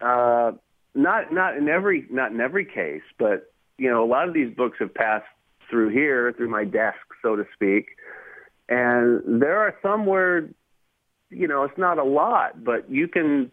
[0.00, 0.52] Uh,
[0.94, 4.54] not, not in every, not in every case, but, you know, a lot of these
[4.54, 5.26] books have passed
[5.70, 7.86] through here, through my desk, so to speak
[8.72, 10.48] and there are some where,
[11.30, 13.50] you know, it's not a lot, but you can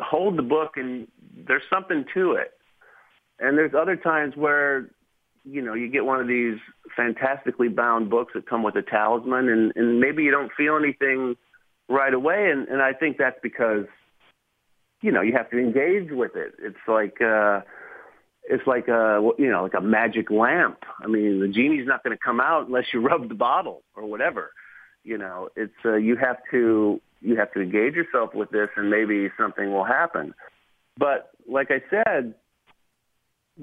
[0.00, 1.08] hold the book and
[1.46, 2.52] there's something to it.
[3.40, 4.90] And there's other times where,
[5.44, 6.58] you know, you get one of these
[6.96, 11.36] fantastically bound books that come with a talisman and, and maybe you don't feel anything
[11.88, 12.50] right away.
[12.50, 13.86] And, and I think that's because,
[15.00, 16.54] you know, you have to engage with it.
[16.58, 17.60] It's like, uh,
[18.50, 20.78] it's like a you know like a magic lamp.
[21.02, 24.04] I mean, the genie's not going to come out unless you rub the bottle or
[24.06, 24.52] whatever.
[25.04, 28.90] You know, it's uh, you have to you have to engage yourself with this, and
[28.90, 30.34] maybe something will happen.
[30.98, 32.34] But like I said,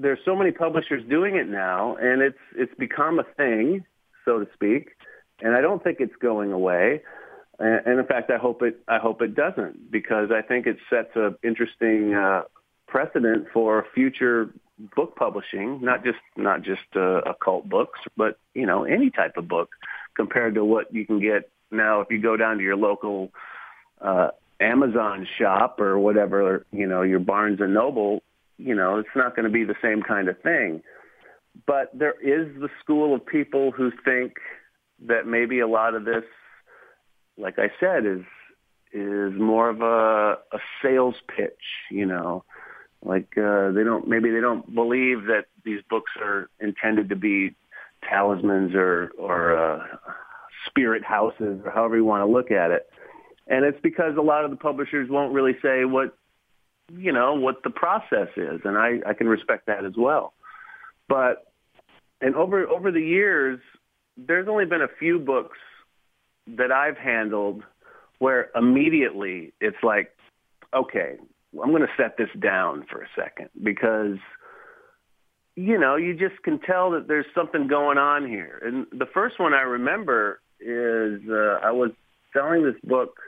[0.00, 3.84] there's so many publishers doing it now, and it's it's become a thing,
[4.24, 4.90] so to speak.
[5.40, 7.02] And I don't think it's going away.
[7.58, 11.10] And in fact, I hope it I hope it doesn't because I think it sets
[11.16, 12.42] an interesting uh,
[12.86, 14.50] precedent for future
[14.94, 19.48] book publishing, not just not just uh, occult books, but you know any type of
[19.48, 19.70] book
[20.14, 23.32] compared to what you can get now if you go down to your local
[24.00, 24.28] uh,
[24.60, 28.22] Amazon shop or whatever, you know, your Barnes and Noble,
[28.58, 30.82] you know, it's not going to be the same kind of thing.
[31.66, 34.34] But there is the school of people who think
[35.06, 36.24] that maybe a lot of this,
[37.36, 38.22] like I said, is
[38.92, 41.52] is more of a, a sales pitch,
[41.90, 42.44] you know,
[43.04, 47.54] like uh, they don't maybe they don't believe that these books are intended to be
[48.08, 49.86] talismans or or uh,
[50.66, 52.88] spirit houses or however you want to look at it.
[53.46, 56.16] And it's because a lot of the publishers won't really say what
[56.92, 60.32] you know what the process is, and I, I can respect that as well.
[61.08, 61.52] But
[62.20, 63.60] and over over the years,
[64.16, 65.58] there's only been a few books
[66.56, 67.62] that I've handled
[68.18, 70.12] where immediately it's like,
[70.74, 71.16] okay,
[71.62, 74.18] I'm going to set this down for a second because
[75.56, 78.60] you know you just can tell that there's something going on here.
[78.64, 81.90] And the first one I remember is uh, I was
[82.32, 83.18] selling this book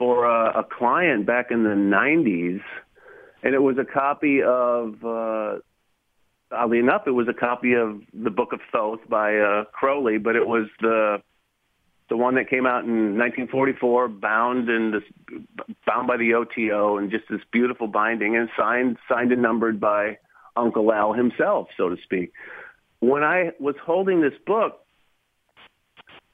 [0.00, 2.62] for a, a client back in the 90s,
[3.42, 5.04] and it was a copy of.
[5.04, 5.60] Uh,
[6.50, 10.36] oddly enough, it was a copy of the Book of Thoth by uh, Crowley, but
[10.36, 11.18] it was the
[12.08, 15.38] the one that came out in 1944, bound in this,
[15.86, 20.18] bound by the OTO, and just this beautiful binding, and signed, signed and numbered by
[20.56, 22.32] Uncle Al himself, so to speak.
[22.98, 24.80] When I was holding this book,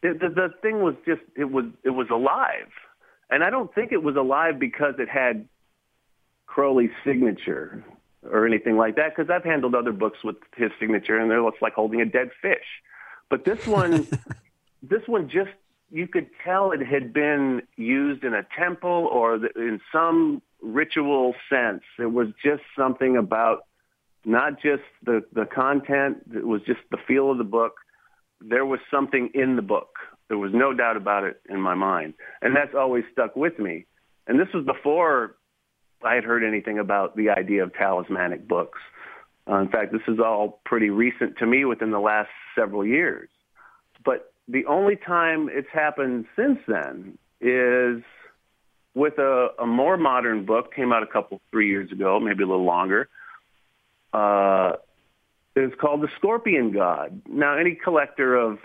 [0.02, 2.70] the, the, the thing was just it was it was alive,
[3.30, 5.48] and I don't think it was alive because it had
[6.46, 7.84] Crowley's signature
[8.22, 9.14] or anything like that.
[9.16, 12.30] Because I've handled other books with his signature, and they're it's like holding a dead
[12.40, 12.82] fish.
[13.28, 14.06] But this one,
[14.82, 15.50] this one just
[15.90, 21.82] you could tell it had been used in a temple or in some ritual sense.
[21.98, 23.66] It was just something about
[24.24, 27.76] not just the, the content, it was just the feel of the book.
[28.40, 29.96] There was something in the book.
[30.28, 32.14] There was no doubt about it in my mind.
[32.42, 33.86] And that's always stuck with me.
[34.26, 35.36] And this was before
[36.02, 38.78] I had heard anything about the idea of talismanic books.
[39.48, 43.28] Uh, in fact, this is all pretty recent to me within the last several years.
[44.04, 48.02] But the only time it's happened since then is
[48.94, 52.46] with a, a more modern book, came out a couple, three years ago, maybe a
[52.46, 53.08] little longer.
[54.12, 54.72] Uh,
[55.54, 57.20] it's called The Scorpion God.
[57.28, 58.58] Now, any collector of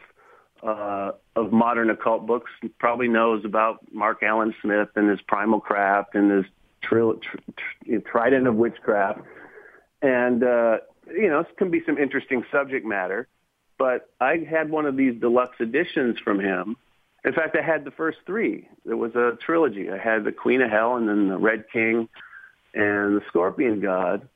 [0.64, 6.16] uh, of modern occult books probably knows about Mark Alan Smith and his Primal Craft
[6.16, 6.46] and his
[6.82, 9.22] tri- tri- Trident of Witchcraft.
[10.02, 13.28] And, uh, you know, it can be some interesting subject matter
[13.82, 16.78] but I had one of these deluxe editions from him.
[17.26, 18.68] In fact, I had the first three.
[18.86, 19.90] It was a trilogy.
[19.90, 22.08] I had the Queen of Hell and then the Red King
[22.76, 24.30] and the Scorpion God.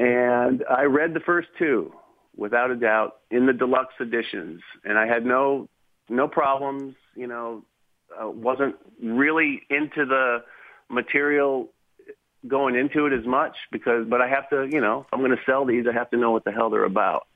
[0.00, 1.92] And I read the first two
[2.36, 4.60] without a doubt in the deluxe editions.
[4.84, 5.68] And I had no,
[6.08, 7.64] no problems, you know,
[8.20, 10.44] uh, wasn't really into the
[10.88, 11.70] material
[12.46, 15.42] going into it as much because, but I have to, you know, I'm going to
[15.46, 17.26] sell these, I have to know what the hell they're about.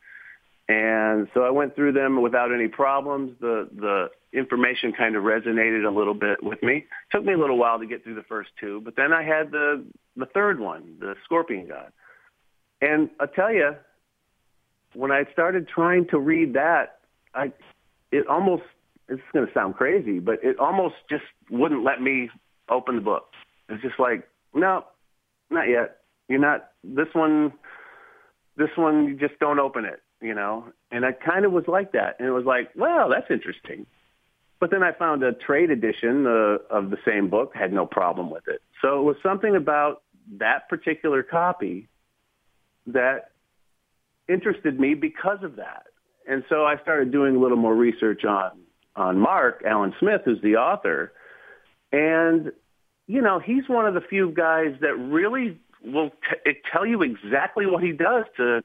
[0.69, 3.37] And so I went through them without any problems.
[3.41, 6.77] The the information kind of resonated a little bit with me.
[6.77, 9.23] It took me a little while to get through the first two, but then I
[9.23, 11.91] had the the third one, the Scorpion God.
[12.83, 13.77] And I tell you,
[14.95, 16.99] when I started trying to read that,
[17.35, 17.53] I
[18.11, 18.63] it almost
[19.09, 22.31] it's going to sound crazy, but it almost just wouldn't let me
[22.69, 23.29] open the book.
[23.69, 24.85] It's just like, no,
[25.51, 25.99] not yet.
[26.29, 27.53] You're not this one.
[28.57, 30.65] This one, you just don't open it, you know.
[30.91, 33.87] And I kind of was like that, and it was like, well, that's interesting.
[34.61, 38.29] But then I found a trade edition uh, of the same book, had no problem
[38.29, 38.61] with it.
[38.83, 40.03] So it was something about
[40.39, 41.89] that particular copy
[42.87, 43.31] that
[44.29, 45.87] interested me because of that.
[46.29, 48.53] And so I started doing a little more research on
[48.97, 51.13] on Mark Alan Smith, who's the author,
[51.93, 52.53] and
[53.07, 57.03] you know he's one of the few guys that really will t- eh, tell you
[57.03, 58.63] exactly what he does to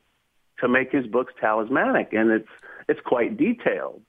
[0.60, 2.50] to make his books talismanic, and it's
[2.90, 4.02] it's quite detailed,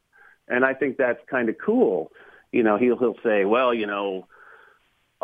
[0.49, 2.11] and I think that's kind of cool.
[2.53, 4.27] You know, he'll he'll say, well, you know,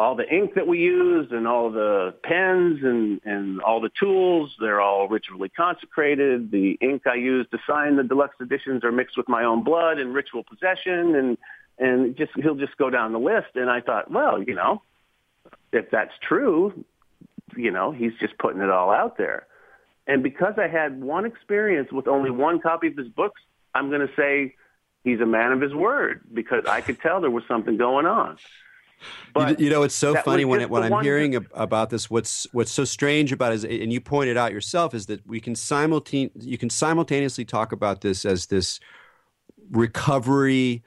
[0.00, 4.50] all the ink that we use and all the pens and, and all the tools,
[4.58, 6.50] they're all ritually consecrated.
[6.50, 9.98] The ink I use to sign the deluxe editions are mixed with my own blood
[9.98, 11.38] and ritual possession and,
[11.78, 13.48] and just, he'll just go down the list.
[13.56, 14.80] And I thought, well, you know,
[15.70, 16.82] if that's true,
[17.54, 19.46] you know, he's just putting it all out there.
[20.06, 23.42] And because I had one experience with only one copy of his books,
[23.74, 24.54] I'm going to say
[25.04, 28.38] he's a man of his word because I could tell there was something going on.
[29.32, 32.10] But you, you know, it's so funny when it, when I'm hearing about this.
[32.10, 35.40] What's what's so strange about it is, and you pointed out yourself, is that we
[35.40, 38.80] can simultane you can simultaneously talk about this as this
[39.70, 40.82] recovery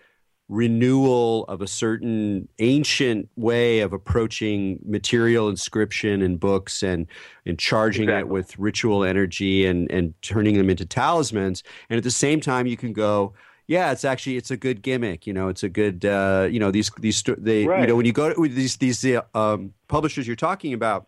[0.50, 7.08] renewal of a certain ancient way of approaching material inscription and books and
[7.46, 8.20] and charging exactly.
[8.20, 12.68] it with ritual energy and and turning them into talismans and at the same time
[12.68, 13.34] you can go
[13.68, 15.26] yeah, it's actually it's a good gimmick.
[15.26, 17.82] You know, it's a good uh, you know these these they right.
[17.82, 21.08] you know when you go to these these uh, um, publishers you're talking about.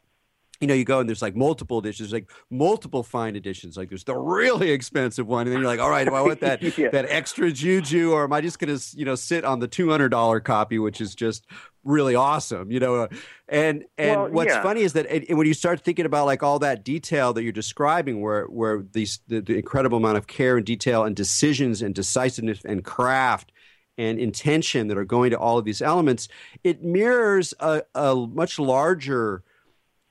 [0.62, 3.76] You know, you go and there's like multiple editions, like multiple fine editions.
[3.76, 6.40] Like there's the really expensive one, and then you're like, all right, do I want
[6.40, 6.88] that yeah.
[6.92, 9.90] that extra juju, or am I just going to you know sit on the two
[9.90, 11.46] hundred dollar copy, which is just
[11.86, 13.04] really awesome, you know.
[13.04, 13.08] Uh,
[13.48, 14.64] and and well, what's yeah.
[14.64, 17.54] funny is that it, when you start thinking about like all that detail that you're
[17.54, 21.96] describing, where where these the, the incredible amount of care and detail and decisions and
[21.96, 23.52] decisiveness and craft
[23.98, 26.28] and intention that are going to all of these elements,
[26.64, 29.44] it mirrors a, a much larger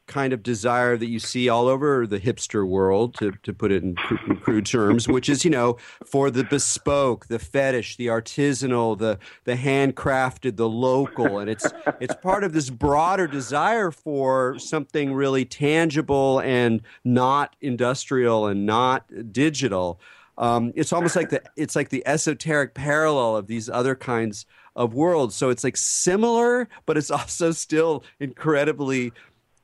[0.07, 3.83] kind of desire that you see all over the hipster world, to, to put it
[3.83, 3.97] in,
[4.29, 9.19] in crude terms, which is, you know, for the bespoke, the fetish, the artisanal, the
[9.45, 15.45] the handcrafted, the local, and it's it's part of this broader desire for something really
[15.45, 20.01] tangible and not industrial and not digital.
[20.37, 24.93] Um, it's almost like the it's like the esoteric parallel of these other kinds of
[24.93, 25.37] worlds.
[25.37, 29.13] So it's like similar, but it's also still incredibly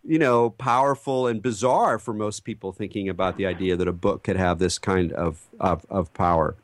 [0.05, 4.23] you know, powerful and bizarre for most people thinking about the idea that a book
[4.23, 6.57] could have this kind of of, of power.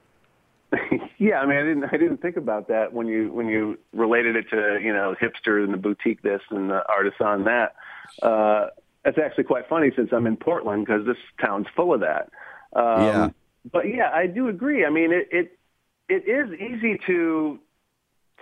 [1.19, 4.37] yeah, I mean, I didn't I didn't think about that when you when you related
[4.37, 7.75] it to you know hipster and the boutique this and the artisan that.
[8.23, 8.69] Uh,
[9.05, 12.29] that's actually quite funny since I'm in Portland because this town's full of that.
[12.73, 13.31] Um, yeah.
[13.71, 14.85] But yeah, I do agree.
[14.85, 15.59] I mean, it, it
[16.09, 17.61] it is easy to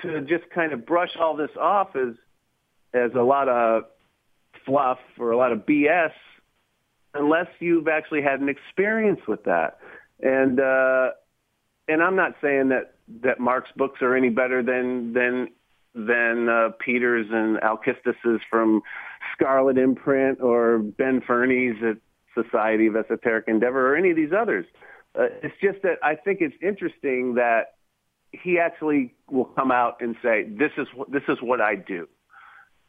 [0.02, 2.14] to just kind of brush all this off as
[2.94, 3.84] as a lot of
[4.64, 6.12] fluff or a lot of BS
[7.14, 9.78] unless you've actually had an experience with that.
[10.20, 11.10] And uh,
[11.88, 15.48] and I'm not saying that that Mark's books are any better than than
[15.94, 18.82] than uh, Peters and Alkistis's from
[19.34, 21.96] Scarlet Imprint or Ben Fernee's at
[22.42, 24.66] Society of Esoteric Endeavor or any of these others.
[25.16, 27.74] Uh, it's just that I think it's interesting that
[28.32, 32.08] he actually will come out and say, "This is this is what I do."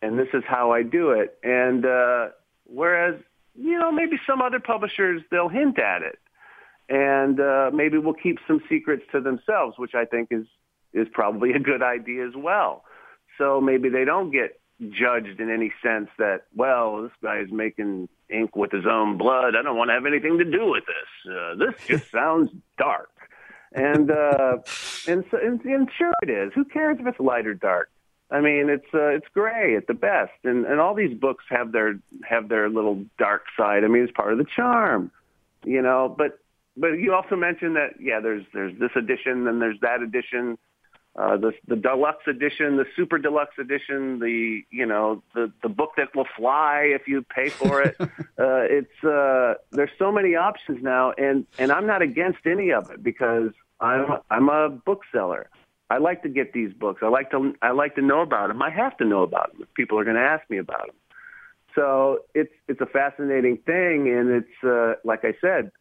[0.01, 1.37] And this is how I do it.
[1.43, 2.27] And uh,
[2.65, 3.15] whereas,
[3.55, 6.19] you know, maybe some other publishers, they'll hint at it.
[6.87, 10.45] And uh, maybe we'll keep some secrets to themselves, which I think is,
[10.93, 12.83] is probably a good idea as well.
[13.37, 14.59] So maybe they don't get
[14.89, 19.55] judged in any sense that, well, this guy is making ink with his own blood.
[19.55, 21.33] I don't want to have anything to do with this.
[21.33, 23.09] Uh, this just sounds dark.
[23.73, 24.57] And, uh,
[25.07, 26.51] and, so, and, and sure it is.
[26.53, 27.89] Who cares if it's light or dark?
[28.31, 31.71] I mean, it's uh, it's gray at the best, and and all these books have
[31.71, 33.83] their have their little dark side.
[33.83, 35.11] I mean, it's part of the charm,
[35.63, 36.13] you know.
[36.17, 36.39] But
[36.75, 40.57] but you also mentioned that yeah, there's there's this edition and there's that edition.
[41.15, 45.91] uh, the the deluxe edition, the super deluxe edition, the you know the the book
[45.95, 47.95] that will fly if you pay for it.
[47.99, 48.07] uh,
[48.37, 53.01] it's uh, there's so many options now, and and I'm not against any of it
[53.01, 55.49] because I'm I'm a bookseller.
[55.89, 57.01] I like to get these books.
[57.03, 58.61] I like to I like to know about them.
[58.61, 60.95] I have to know about them people are going to ask me about them.
[61.75, 65.71] So it's it's a fascinating thing, and it's uh, like I said,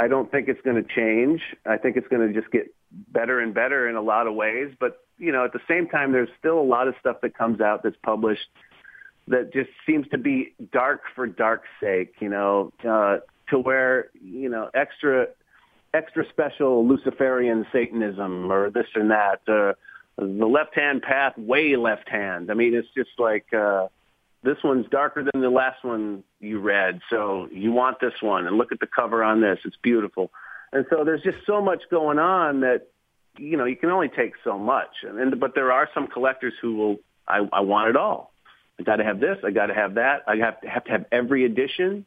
[0.00, 1.42] I don't think it's going to change.
[1.66, 4.74] I think it's going to just get better and better in a lot of ways.
[4.80, 7.60] But, you know, at the same time, there's still a lot of stuff that comes
[7.60, 8.48] out that's published
[9.28, 13.18] that just seems to be dark for dark's sake, you know, uh,
[13.50, 15.26] to where, you know, extra,
[15.92, 19.72] extra special Luciferian Satanism or this and that, uh,
[20.16, 22.50] the left-hand path, way left hand.
[22.50, 23.88] I mean, it's just like, uh,
[24.42, 27.00] this one's darker than the last one you read.
[27.10, 29.58] So you want this one and look at the cover on this.
[29.64, 30.30] It's beautiful.
[30.72, 32.88] And so there's just so much going on that,
[33.38, 34.90] you know, you can only take so much.
[35.02, 38.32] And, and but there are some collectors who will, I, I want it all.
[38.78, 39.38] I got to have this.
[39.44, 40.22] I got to have that.
[40.26, 42.06] I have to have to have every edition,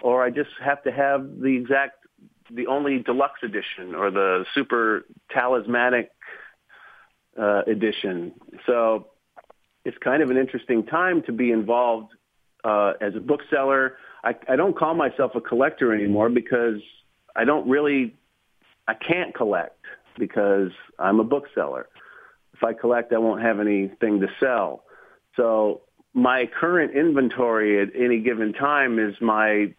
[0.00, 1.99] or I just have to have the exact,
[2.52, 6.10] the only deluxe edition or the super talismanic
[7.38, 8.32] uh, edition.
[8.66, 9.08] So
[9.84, 12.12] it's kind of an interesting time to be involved
[12.64, 13.96] uh, as a bookseller.
[14.22, 16.80] I, I don't call myself a collector anymore because
[17.34, 18.14] I don't really,
[18.86, 19.78] I can't collect
[20.18, 21.88] because I'm a bookseller.
[22.54, 24.84] If I collect, I won't have anything to sell.
[25.36, 25.82] So
[26.12, 29.72] my current inventory at any given time is my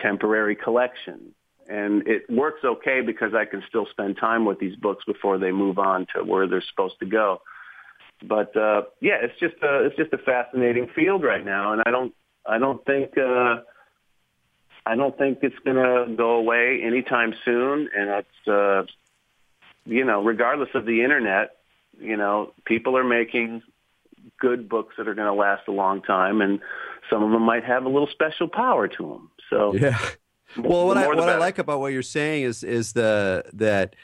[0.00, 1.34] temporary collection.
[1.68, 5.52] And it works okay because I can still spend time with these books before they
[5.52, 7.42] move on to where they're supposed to go.
[8.22, 11.90] But uh, yeah, it's just a, it's just a fascinating field right now, and I
[11.90, 12.14] don't
[12.46, 13.60] I don't think uh,
[14.88, 17.90] I don't think it's going to go away anytime soon.
[17.94, 18.84] And it's, uh,
[19.84, 21.56] you know, regardless of the internet,
[22.00, 23.62] you know, people are making
[24.40, 26.60] good books that are going to last a long time, and
[27.10, 29.30] some of them might have a little special power to them.
[29.50, 29.98] So yeah.
[30.58, 33.94] Well, what I what I like about what you're saying is is the that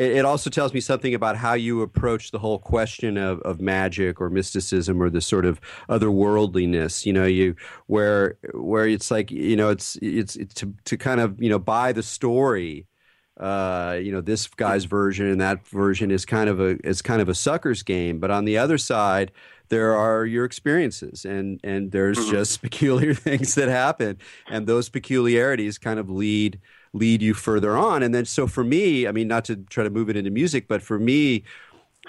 [0.00, 4.18] it, also tells me something about how you approach the whole question of, of magic
[4.18, 7.04] or mysticism or the sort of otherworldliness.
[7.04, 7.54] You know, you
[7.86, 11.58] where where it's like you know it's it's, it's to to kind of you know
[11.58, 12.86] buy the story.
[13.40, 17.22] Uh, you know, this guy's version and that version is kind of a is kind
[17.22, 18.20] of a sucker's game.
[18.20, 19.32] But on the other side,
[19.70, 22.32] there are your experiences and and there's mm-hmm.
[22.32, 24.18] just peculiar things that happen
[24.48, 26.60] and those peculiarities kind of lead
[26.92, 28.02] lead you further on.
[28.02, 30.68] And then, so for me, I mean, not to try to move it into music,
[30.68, 31.44] but for me,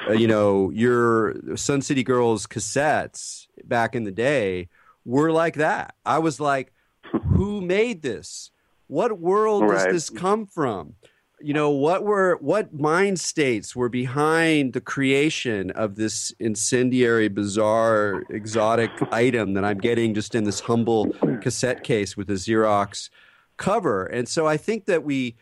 [0.08, 4.70] uh, you know, your Sun City Girls cassettes back in the day
[5.06, 5.96] were like that.
[6.06, 6.74] I was like,
[7.36, 8.52] who made this?
[8.88, 9.86] What world right.
[9.86, 10.96] does this come from?
[11.44, 18.24] You know, what were what mind states were behind the creation of this incendiary, bizarre,
[18.30, 21.10] exotic item that I'm getting just in this humble
[21.42, 23.10] cassette case with a Xerox
[23.58, 24.06] cover.
[24.06, 25.36] And so I think that we,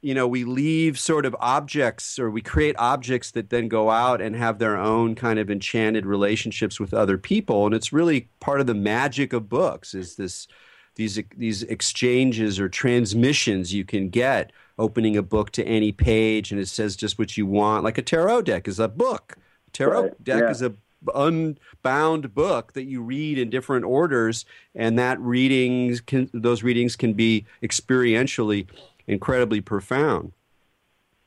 [0.00, 4.20] you know, we leave sort of objects or we create objects that then go out
[4.20, 7.66] and have their own kind of enchanted relationships with other people.
[7.66, 10.48] And it's really part of the magic of books is this
[10.96, 16.60] these these exchanges or transmissions you can get opening a book to any page and
[16.60, 19.36] it says just what you want like a tarot deck is a book
[19.72, 20.24] tarot right.
[20.24, 20.50] deck yeah.
[20.50, 20.74] is a
[21.14, 24.44] unbound book that you read in different orders,
[24.74, 28.66] and that readings can those readings can be experientially
[29.06, 30.32] incredibly profound.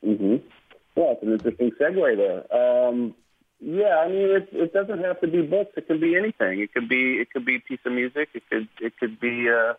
[0.05, 0.37] Mm-hmm.
[0.95, 2.87] Well, it's an interesting segue there.
[2.87, 3.15] Um,
[3.59, 5.71] yeah, I mean, it, it doesn't have to be books.
[5.75, 6.61] It could be anything.
[6.61, 8.29] It could be it could be a piece of music.
[8.33, 9.77] It could it could be a it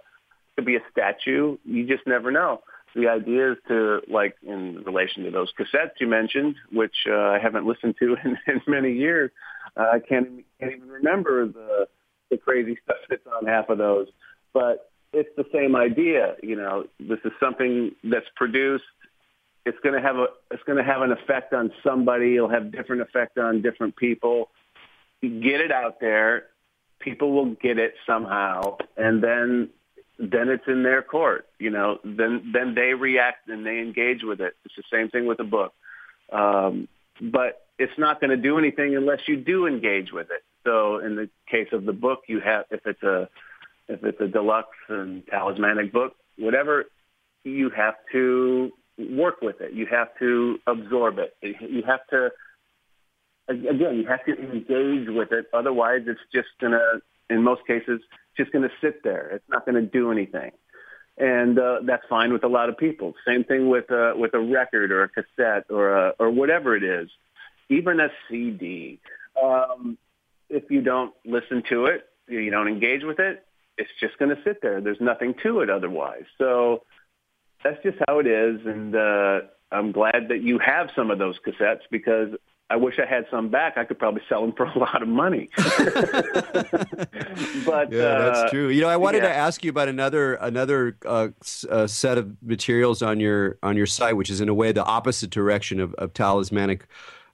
[0.56, 1.56] could be a statue.
[1.64, 2.62] You just never know
[2.96, 7.38] the idea is to, like, in relation to those cassettes you mentioned, which uh, I
[7.38, 9.30] haven't listened to in, in many years,
[9.76, 11.88] uh, I can't, can't even remember the
[12.30, 14.08] the crazy stuff that's on half of those.
[14.52, 16.36] But it's the same idea.
[16.42, 18.84] You know, this is something that's produced.
[19.64, 22.36] It's going to have a it's going to have an effect on somebody.
[22.36, 24.48] It'll have different effect on different people.
[25.20, 26.46] get it out there.
[26.98, 29.68] People will get it somehow, and then
[30.18, 31.46] then it's in their court.
[31.58, 34.54] You know, then then they react and they engage with it.
[34.64, 35.72] It's the same thing with a book.
[36.32, 36.88] Um,
[37.20, 40.42] but it's not going to do anything unless you do engage with it.
[40.64, 43.28] So in the case of the book, you have if it's a
[43.88, 46.86] if it's a deluxe and talismanic book, whatever,
[47.44, 49.72] you have to work with it.
[49.72, 51.36] You have to absorb it.
[51.40, 52.30] You have to
[53.48, 55.46] again, you have to engage with it.
[55.52, 57.00] Otherwise, it's just to,
[57.30, 58.00] in most cases,
[58.36, 59.28] just going to sit there.
[59.28, 60.52] It's not going to do anything.
[61.18, 63.14] And uh, that's fine with a lot of people.
[63.26, 66.84] Same thing with uh, with a record or a cassette or a, or whatever it
[66.84, 67.08] is
[67.68, 69.00] even a CD.
[69.42, 69.98] Um,
[70.48, 73.44] if you don't listen to it, you don't engage with it,
[73.78, 74.80] it's just going to sit there.
[74.80, 76.24] There's nothing to it otherwise.
[76.38, 76.82] So
[77.62, 78.60] that's just how it is.
[78.64, 82.30] And uh, I'm glad that you have some of those cassettes because
[82.68, 83.76] I wish I had some back.
[83.76, 85.48] I could probably sell them for a lot of money.
[85.56, 85.70] but
[87.92, 88.68] yeah, uh, that's true.
[88.68, 89.28] You know, I wanted yeah.
[89.28, 91.28] to ask you about another another uh,
[91.70, 94.84] uh, set of materials on your on your site, which is in a way the
[94.84, 96.86] opposite direction of, of talismanic,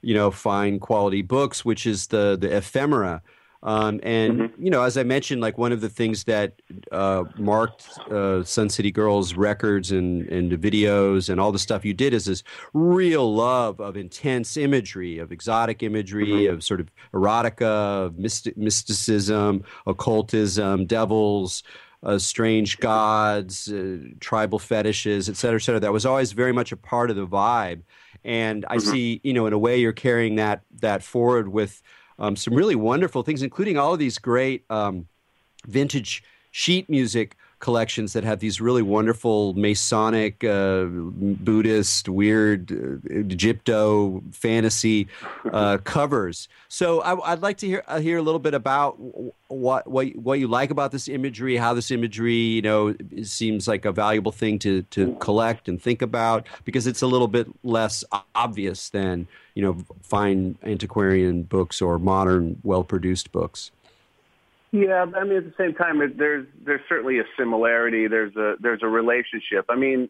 [0.02, 3.22] you know, fine quality books, which is the the ephemera.
[3.64, 4.64] Um, and mm-hmm.
[4.64, 6.54] you know, as I mentioned, like one of the things that
[6.90, 11.84] uh, marked uh, Sun City Girls records and and the videos and all the stuff
[11.84, 12.42] you did is this
[12.72, 16.54] real love of intense imagery, of exotic imagery, mm-hmm.
[16.54, 21.62] of sort of erotica, of mystic, mysticism, occultism, devils.
[22.04, 25.78] Uh, strange gods, uh, tribal fetishes, et cetera, et cetera.
[25.78, 27.82] That was always very much a part of the vibe,
[28.24, 28.90] and I mm-hmm.
[28.90, 31.80] see, you know, in a way, you're carrying that that forward with
[32.22, 35.08] um, some really wonderful things, including all of these great um,
[35.66, 44.20] vintage sheet music collections that have these really wonderful Masonic, uh, Buddhist, weird uh, Egypto
[44.32, 45.06] fantasy
[45.52, 46.48] uh, covers.
[46.68, 48.96] So I, would like to hear uh, hear a little bit about
[49.46, 53.84] what what what you like about this imagery, how this imagery, you know, seems like
[53.84, 58.04] a valuable thing to to collect and think about because it's a little bit less
[58.34, 63.70] obvious than you know fine antiquarian books or modern, well produced books.
[64.72, 68.08] Yeah, I mean, at the same time, there's there's certainly a similarity.
[68.08, 69.66] There's a there's a relationship.
[69.68, 70.08] I mean,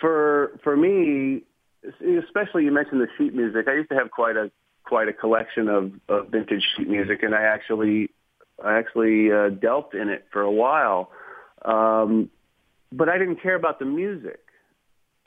[0.00, 1.44] for for me,
[1.84, 3.68] especially you mentioned the sheet music.
[3.68, 4.50] I used to have quite a
[4.84, 8.10] quite a collection of, of vintage sheet music, and I actually
[8.64, 11.12] I actually uh, dealt in it for a while.
[11.64, 12.30] Um,
[12.90, 14.40] but I didn't care about the music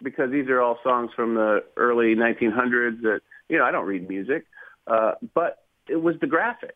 [0.04, 3.04] because these are all songs from the early 1900s.
[3.04, 4.48] That you know, I don't read music,
[4.86, 6.76] uh, but it was the graphics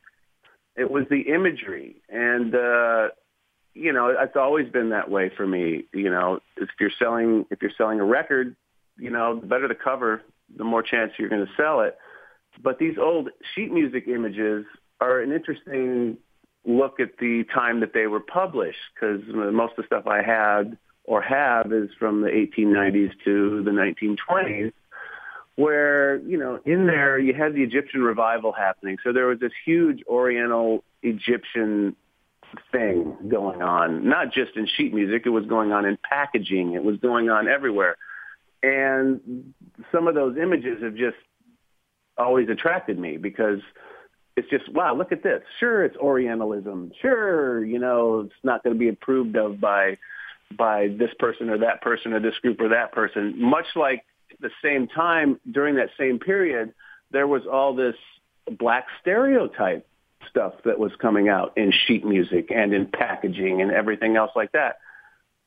[0.76, 3.10] it was the imagery, and uh,
[3.74, 5.86] you know, it's always been that way for me.
[5.94, 8.56] You know, if you're selling if you're selling a record,
[8.98, 10.22] you know, the better the cover,
[10.56, 11.98] the more chance you're going to sell it.
[12.62, 14.66] But these old sheet music images
[15.02, 16.18] are an interesting
[16.66, 20.78] look at the time that they were published because most of the stuff I had
[21.04, 24.74] or have is from the 1890s to the 1920s
[25.56, 28.98] where, you know, in there you had the Egyptian revival happening.
[29.04, 31.96] So there was this huge Oriental Egyptian
[32.72, 35.24] thing going on, not just in sheet music.
[35.26, 36.74] It was going on in packaging.
[36.74, 37.98] It was going on everywhere.
[38.64, 39.54] And
[39.92, 41.18] some of those images have just
[42.18, 43.60] always attracted me because
[44.36, 45.42] it's just, wow, look at this.
[45.60, 46.92] Sure, it's Orientalism.
[47.02, 49.98] Sure, you know, it's not going to be approved of by
[50.56, 53.34] by this person or that person or this group or that person.
[53.42, 54.04] Much like
[54.40, 56.74] the same time, during that same period,
[57.12, 57.96] there was all this
[58.60, 59.88] black stereotype
[60.30, 64.52] stuff that was coming out in sheet music and in packaging and everything else like
[64.54, 64.80] that.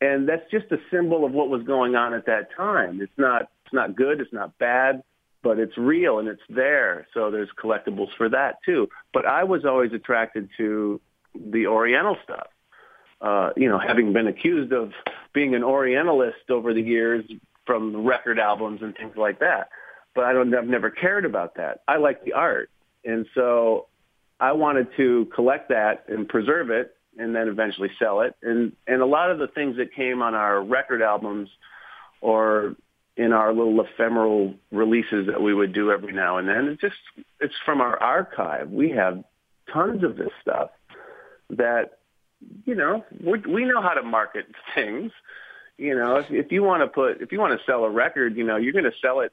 [0.01, 3.01] And that's just a symbol of what was going on at that time.
[3.01, 5.03] It's not it's not good, it's not bad,
[5.43, 7.07] but it's real and it's there.
[7.13, 8.89] So there's collectibles for that too.
[9.13, 11.01] But I was always attracted to
[11.35, 12.47] the Oriental stuff.
[13.21, 14.93] Uh, you know, having been accused of
[15.35, 17.25] being an Orientalist over the years
[17.69, 19.69] from record albums and things like that.
[20.15, 21.83] But I don't, I've never cared about that.
[21.87, 22.71] I like the art.
[23.05, 23.87] And so
[24.41, 28.35] I wanted to collect that and preserve it and then eventually sell it.
[28.43, 31.51] And, and a lot of the things that came on our record albums
[32.23, 32.75] or
[33.19, 36.95] in our little ephemeral releases that we would do every now and then, it's just,
[37.41, 38.71] it's from our archive.
[38.71, 39.23] We have
[39.73, 40.71] tons of this stuff
[41.51, 41.99] that,
[42.65, 45.13] you know, we, we know how to market things
[45.79, 48.37] you know, if, if you want to put, if you want to sell a record,
[48.37, 49.33] you know, you're going to sell it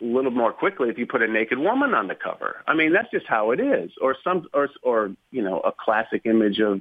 [0.00, 2.56] a little more quickly if you put a naked woman on the cover.
[2.66, 3.92] I mean, that's just how it is.
[4.00, 6.80] Or some, or, or, you know, a classic image of,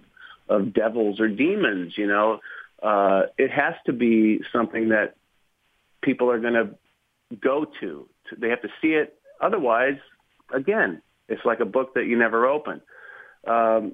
[0.50, 2.40] of devils or demons, you know,
[2.82, 5.16] uh, it has to be something that
[6.02, 6.70] people are going to
[7.40, 8.08] go to.
[8.38, 9.20] They have to see it.
[9.42, 9.98] Otherwise,
[10.54, 12.82] again, it's like a book that you never open.
[13.46, 13.94] Um,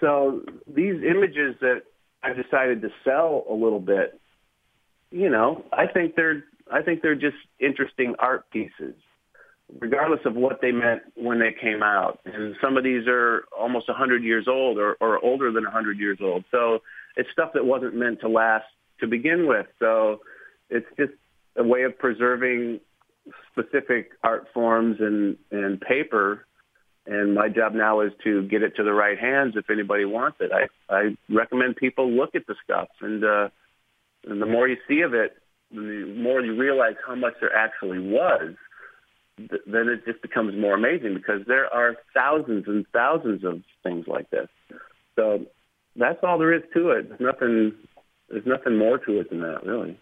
[0.00, 1.82] so these images that
[2.22, 4.20] I decided to sell a little bit
[5.12, 8.94] you know, I think they're I think they're just interesting art pieces,
[9.78, 12.20] regardless of what they meant when they came out.
[12.24, 16.18] And some of these are almost 100 years old or, or older than 100 years
[16.22, 16.44] old.
[16.50, 16.78] So
[17.16, 18.64] it's stuff that wasn't meant to last
[19.00, 19.66] to begin with.
[19.78, 20.20] So
[20.70, 21.12] it's just
[21.56, 22.80] a way of preserving
[23.50, 26.46] specific art forms and, and paper.
[27.06, 30.38] And my job now is to get it to the right hands if anybody wants
[30.40, 30.52] it.
[30.52, 33.48] I, I recommend people look at the stuff and, uh,
[34.24, 35.36] and the more you see of it,
[35.70, 38.54] the more you realize how much there actually was.
[39.38, 44.06] th- then it just becomes more amazing because there are thousands and thousands of things
[44.06, 44.48] like this.
[45.16, 45.46] So
[45.96, 47.08] that's all there is to it.
[47.08, 47.72] There's nothing.
[48.28, 49.98] There's nothing more to it than that, really.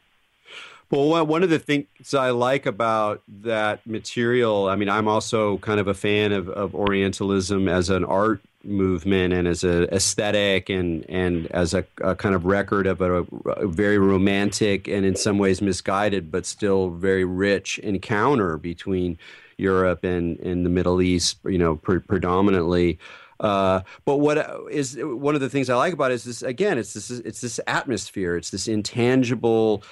[0.91, 5.79] Well, one of the things I like about that material, I mean, I'm also kind
[5.79, 11.09] of a fan of, of Orientalism as an art movement and as a aesthetic and,
[11.09, 15.39] and as a, a kind of record of a, a, very romantic and in some
[15.39, 19.19] ways misguided, but still very rich encounter between
[19.57, 22.99] Europe and, and the Middle East, you know, pre- predominantly.
[23.39, 26.77] Uh, but what is one of the things I like about it is this again,
[26.77, 29.83] it's this, it's this atmosphere, it's this intangible,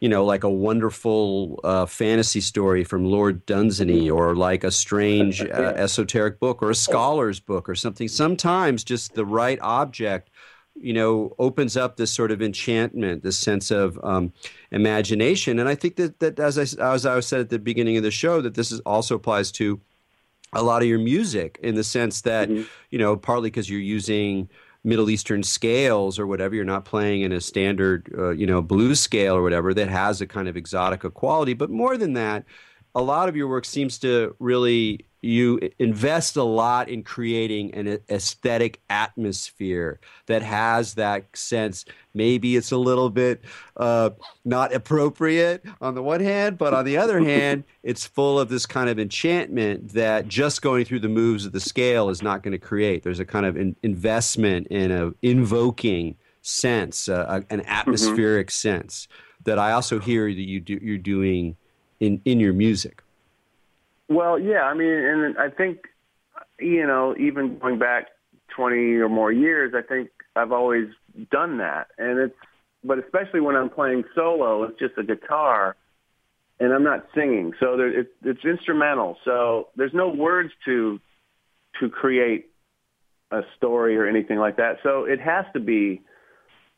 [0.00, 5.42] you know, like a wonderful uh, fantasy story from Lord Dunsany or like a strange
[5.42, 8.06] uh, esoteric book or a scholar's book or something.
[8.06, 10.30] Sometimes just the right object,
[10.76, 14.32] you know, opens up this sort of enchantment, this sense of um,
[14.70, 15.58] imagination.
[15.58, 18.12] And I think that, that as, I, as I said at the beginning of the
[18.12, 19.80] show, that this is also applies to
[20.52, 22.62] a lot of your music in the sense that, mm-hmm.
[22.90, 24.48] you know, partly because you're using–
[24.88, 26.54] Middle Eastern scales or whatever.
[26.54, 30.20] You're not playing in a standard, uh, you know, blues scale or whatever that has
[30.20, 31.52] a kind of exotica quality.
[31.52, 32.44] But more than that,
[32.94, 37.98] a lot of your work seems to really you invest a lot in creating an
[38.08, 41.84] aesthetic atmosphere that has that sense.
[42.14, 43.42] Maybe it's a little bit
[43.76, 44.10] uh,
[44.44, 48.64] not appropriate on the one hand, but on the other hand, it's full of this
[48.64, 52.52] kind of enchantment that just going through the moves of the scale is not going
[52.52, 53.02] to create.
[53.02, 57.68] There's a kind of in- investment in a invoking sense, uh, an mm-hmm.
[57.68, 58.68] atmospheric mm-hmm.
[58.68, 59.08] sense
[59.44, 61.56] that I also hear that you do, you're doing
[62.00, 63.02] in, in your music.
[64.08, 65.80] Well, yeah, I mean, and I think,
[66.58, 68.06] you know, even going back
[68.56, 70.88] 20 or more years, I think I've always
[71.30, 71.88] done that.
[71.98, 72.34] And it's,
[72.82, 75.76] but especially when I'm playing solo, it's just a guitar
[76.60, 77.52] and I'm not singing.
[77.60, 79.18] So there, it, it's instrumental.
[79.24, 81.00] So there's no words to,
[81.80, 82.46] to create
[83.30, 84.76] a story or anything like that.
[84.82, 86.00] So it has to be,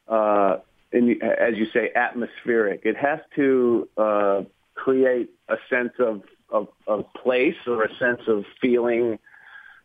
[0.09, 0.57] uh,
[0.93, 2.83] in, as you say, atmospheric.
[2.85, 4.43] It has to uh,
[4.74, 9.18] create a sense of of, of place or a sense of feeling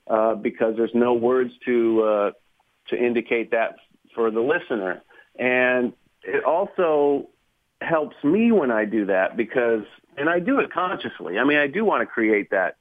[0.07, 2.31] uh, because there's no words to uh,
[2.89, 3.77] to indicate that
[4.13, 5.01] for the listener.
[5.37, 5.93] And
[6.23, 7.29] it also
[7.81, 9.83] helps me when I do that because,
[10.17, 11.39] and I do it consciously.
[11.39, 12.77] I mean, I do want to create that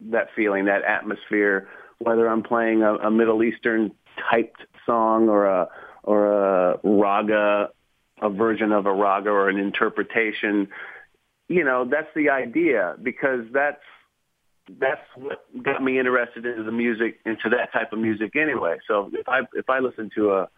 [0.00, 1.68] that feeling, that atmosphere,
[1.98, 3.92] whether I'm playing a, a Middle Eastern
[4.30, 5.68] typed song or a
[6.02, 7.70] or a raga,
[8.20, 10.68] a version of a raga or an interpretation
[11.48, 13.82] you know, that's the idea because that's
[14.80, 18.78] that's what got me interested into the music, into that type of music anyway.
[18.88, 20.48] So if I if I listen to a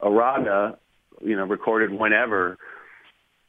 [0.00, 0.78] a raga,
[1.22, 2.58] you know, recorded whenever,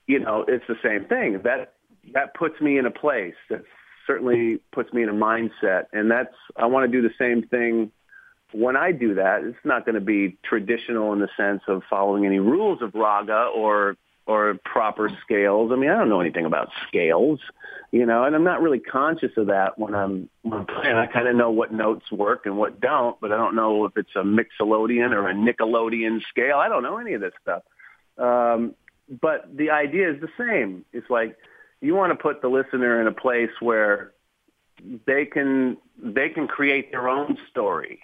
[0.08, 1.42] you know, it's the same thing.
[1.44, 1.74] That
[2.14, 3.36] that puts me in a place.
[3.50, 3.64] That
[4.08, 7.92] certainly puts me in a mindset, and that's I want to do the same thing
[8.54, 9.44] when I do that.
[9.44, 13.50] It's not going to be traditional in the sense of following any rules of raga
[13.56, 13.98] or
[14.28, 15.72] or proper scales.
[15.72, 17.40] I mean, I don't know anything about scales,
[17.92, 20.96] you know, and I'm not really conscious of that when I'm, when I'm playing.
[20.96, 23.94] I kind of know what notes work and what don't, but I don't know if
[23.96, 26.58] it's a Mixolydian or a Nickelodeon scale.
[26.58, 27.64] I don't know any of this stuff.
[28.18, 28.76] Um,
[29.22, 30.84] but the idea is the same.
[30.92, 31.38] It's like
[31.80, 34.12] you want to put the listener in a place where
[35.06, 38.00] they can they can create their own story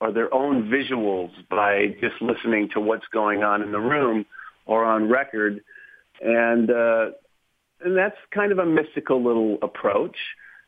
[0.00, 4.26] or their own visuals by just listening to what's going on in the room
[4.66, 5.60] or on record,
[6.20, 7.06] and uh,
[7.80, 10.16] and that's kind of a mystical little approach.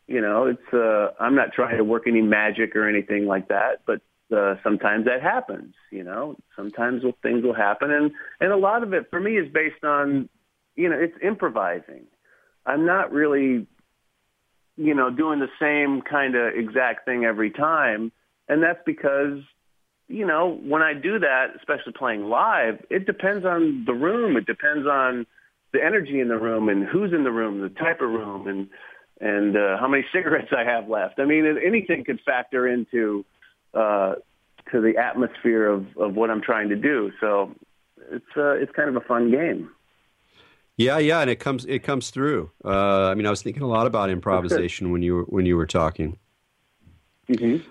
[0.07, 3.82] You know, it's uh, I'm not trying to work any magic or anything like that,
[3.86, 4.01] but
[4.34, 5.74] uh, sometimes that happens.
[5.90, 9.51] You know, sometimes things will happen, and and a lot of it for me is
[9.53, 10.28] based on,
[10.76, 12.05] you know, it's improvising.
[12.64, 13.66] I'm not really,
[14.76, 18.12] you know, doing the same kind of exact thing every time,
[18.49, 19.38] and that's because
[20.09, 24.36] you know, when I do that, especially playing live, it depends on the room.
[24.36, 25.26] It depends on
[25.72, 28.68] the energy in the room and who's in the room, the type of room, and
[29.20, 31.18] and uh, how many cigarettes I have left.
[31.18, 33.24] I mean, anything could factor into
[33.74, 34.14] uh,
[34.72, 37.12] to the atmosphere of, of what I'm trying to do.
[37.20, 37.52] So
[38.11, 39.70] it's uh, it's kind of a fun game.
[40.76, 42.50] Yeah, yeah, and it comes it comes through.
[42.64, 45.57] Uh, I mean, I was thinking a lot about improvisation when you were when you
[45.57, 46.18] were talking.
[47.28, 47.68] Mm-hmm.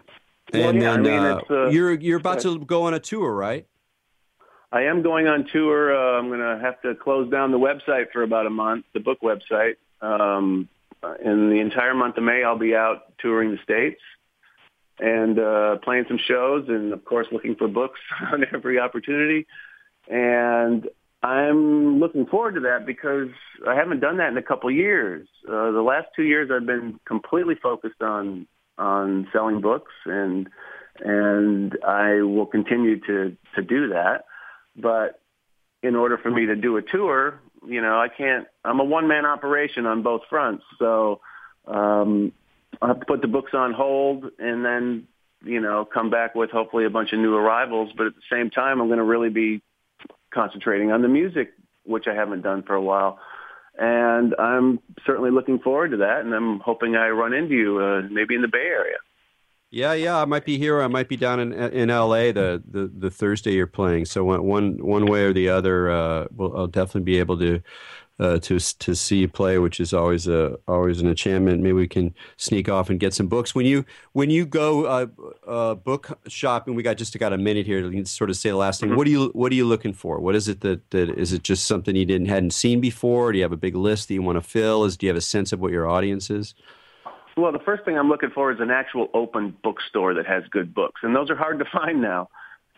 [0.54, 3.00] And well, yeah, then I mean, uh, uh, you're you're about to go on a
[3.00, 3.68] tour, right?
[4.72, 5.96] I am going on tour.
[5.96, 9.00] Uh, I'm going to have to close down the website for about a month, the
[9.00, 9.76] book website.
[10.02, 10.68] Um,
[11.24, 14.02] in the entire month of May, I'll be out touring the states
[15.00, 18.00] and uh, playing some shows, and of course, looking for books
[18.34, 19.46] on every opportunity.
[20.08, 20.88] And
[21.24, 23.30] I'm looking forward to that because
[23.68, 25.28] I haven't done that in a couple of years.
[25.48, 30.49] Uh, the last two years, I've been completely focused on on selling books, and
[30.99, 34.26] and I will continue to to do that.
[34.76, 35.19] But
[35.82, 38.47] in order for me to do a tour, you know, I can't.
[38.63, 41.21] I'm a one man operation on both fronts, so
[41.67, 42.32] um,
[42.82, 45.07] I have to put the books on hold, and then
[45.43, 47.91] you know come back with hopefully a bunch of new arrivals.
[47.95, 49.61] But at the same time, I'm going to really be
[50.34, 51.53] concentrating on the music,
[51.84, 53.19] which I haven't done for a while.
[53.78, 58.01] And I'm certainly looking forward to that, and I'm hoping I run into you uh,
[58.09, 58.97] maybe in the Bay Area.
[59.71, 60.82] Yeah, yeah, I might be here.
[60.82, 62.32] I might be down in in L.A.
[62.32, 64.05] the the, the Thursday you're playing.
[64.05, 67.61] So one one way or the other, uh, well, I'll definitely be able to
[68.20, 71.61] uh, to to see you play, which is always a always an enchantment.
[71.61, 73.53] Maybe we can sneak off and get some books.
[73.53, 75.07] When you when you go uh,
[75.45, 78.55] uh, book shopping, we got just got a minute here to sort of say the
[78.55, 78.89] last thing.
[78.89, 78.97] Mm-hmm.
[78.97, 80.20] What are you what are you looking for?
[80.20, 83.32] What is it that, that is it just something you didn't hadn't seen before?
[83.32, 84.86] Do you have a big list that you want to fill?
[84.86, 86.55] Is do you have a sense of what your audience is?
[87.38, 90.74] Well, the first thing I'm looking for is an actual open bookstore that has good
[90.74, 92.30] books, and those are hard to find now.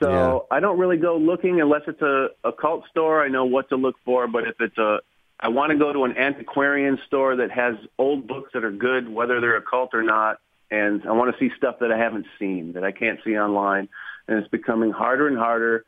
[0.01, 0.09] So
[0.51, 0.57] yeah.
[0.57, 3.23] I don't really go looking unless it's a, a cult store.
[3.23, 4.99] I know what to look for, but if it's a
[5.39, 9.07] I want to go to an antiquarian store that has old books that are good,
[9.07, 10.39] whether they're occult or not.
[10.71, 13.88] And I want to see stuff that I haven't seen, that I can't see online.
[14.27, 15.85] And it's becoming harder and harder.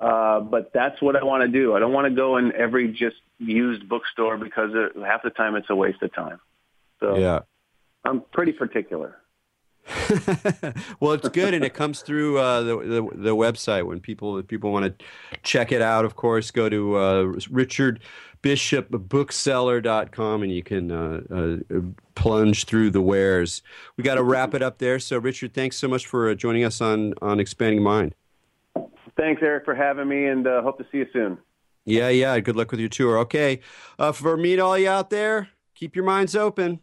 [0.00, 1.74] Uh, but that's what I want to do.
[1.74, 5.56] I don't want to go in every just used bookstore because it, half the time
[5.56, 6.40] it's a waste of time.
[7.00, 7.40] So yeah.
[8.04, 9.16] I'm pretty particular.
[11.00, 14.48] well, it's good, and it comes through uh, the, the, the website when people if
[14.48, 15.04] people want to
[15.44, 16.04] check it out.
[16.04, 17.32] Of course, go to uh,
[18.46, 21.56] richardbishopbookseller.com and you can uh, uh,
[22.14, 23.62] plunge through the wares.
[23.96, 24.98] We got to wrap it up there.
[24.98, 28.14] So, Richard, thanks so much for uh, joining us on on Expanding Mind.
[29.16, 31.38] Thanks, Erik, for having me, and uh, hope to see you soon.
[31.84, 32.38] Yeah, yeah.
[32.40, 33.18] Good luck with your tour.
[33.20, 33.60] Okay,
[33.98, 36.80] uh, for me and all you out there, keep your minds open.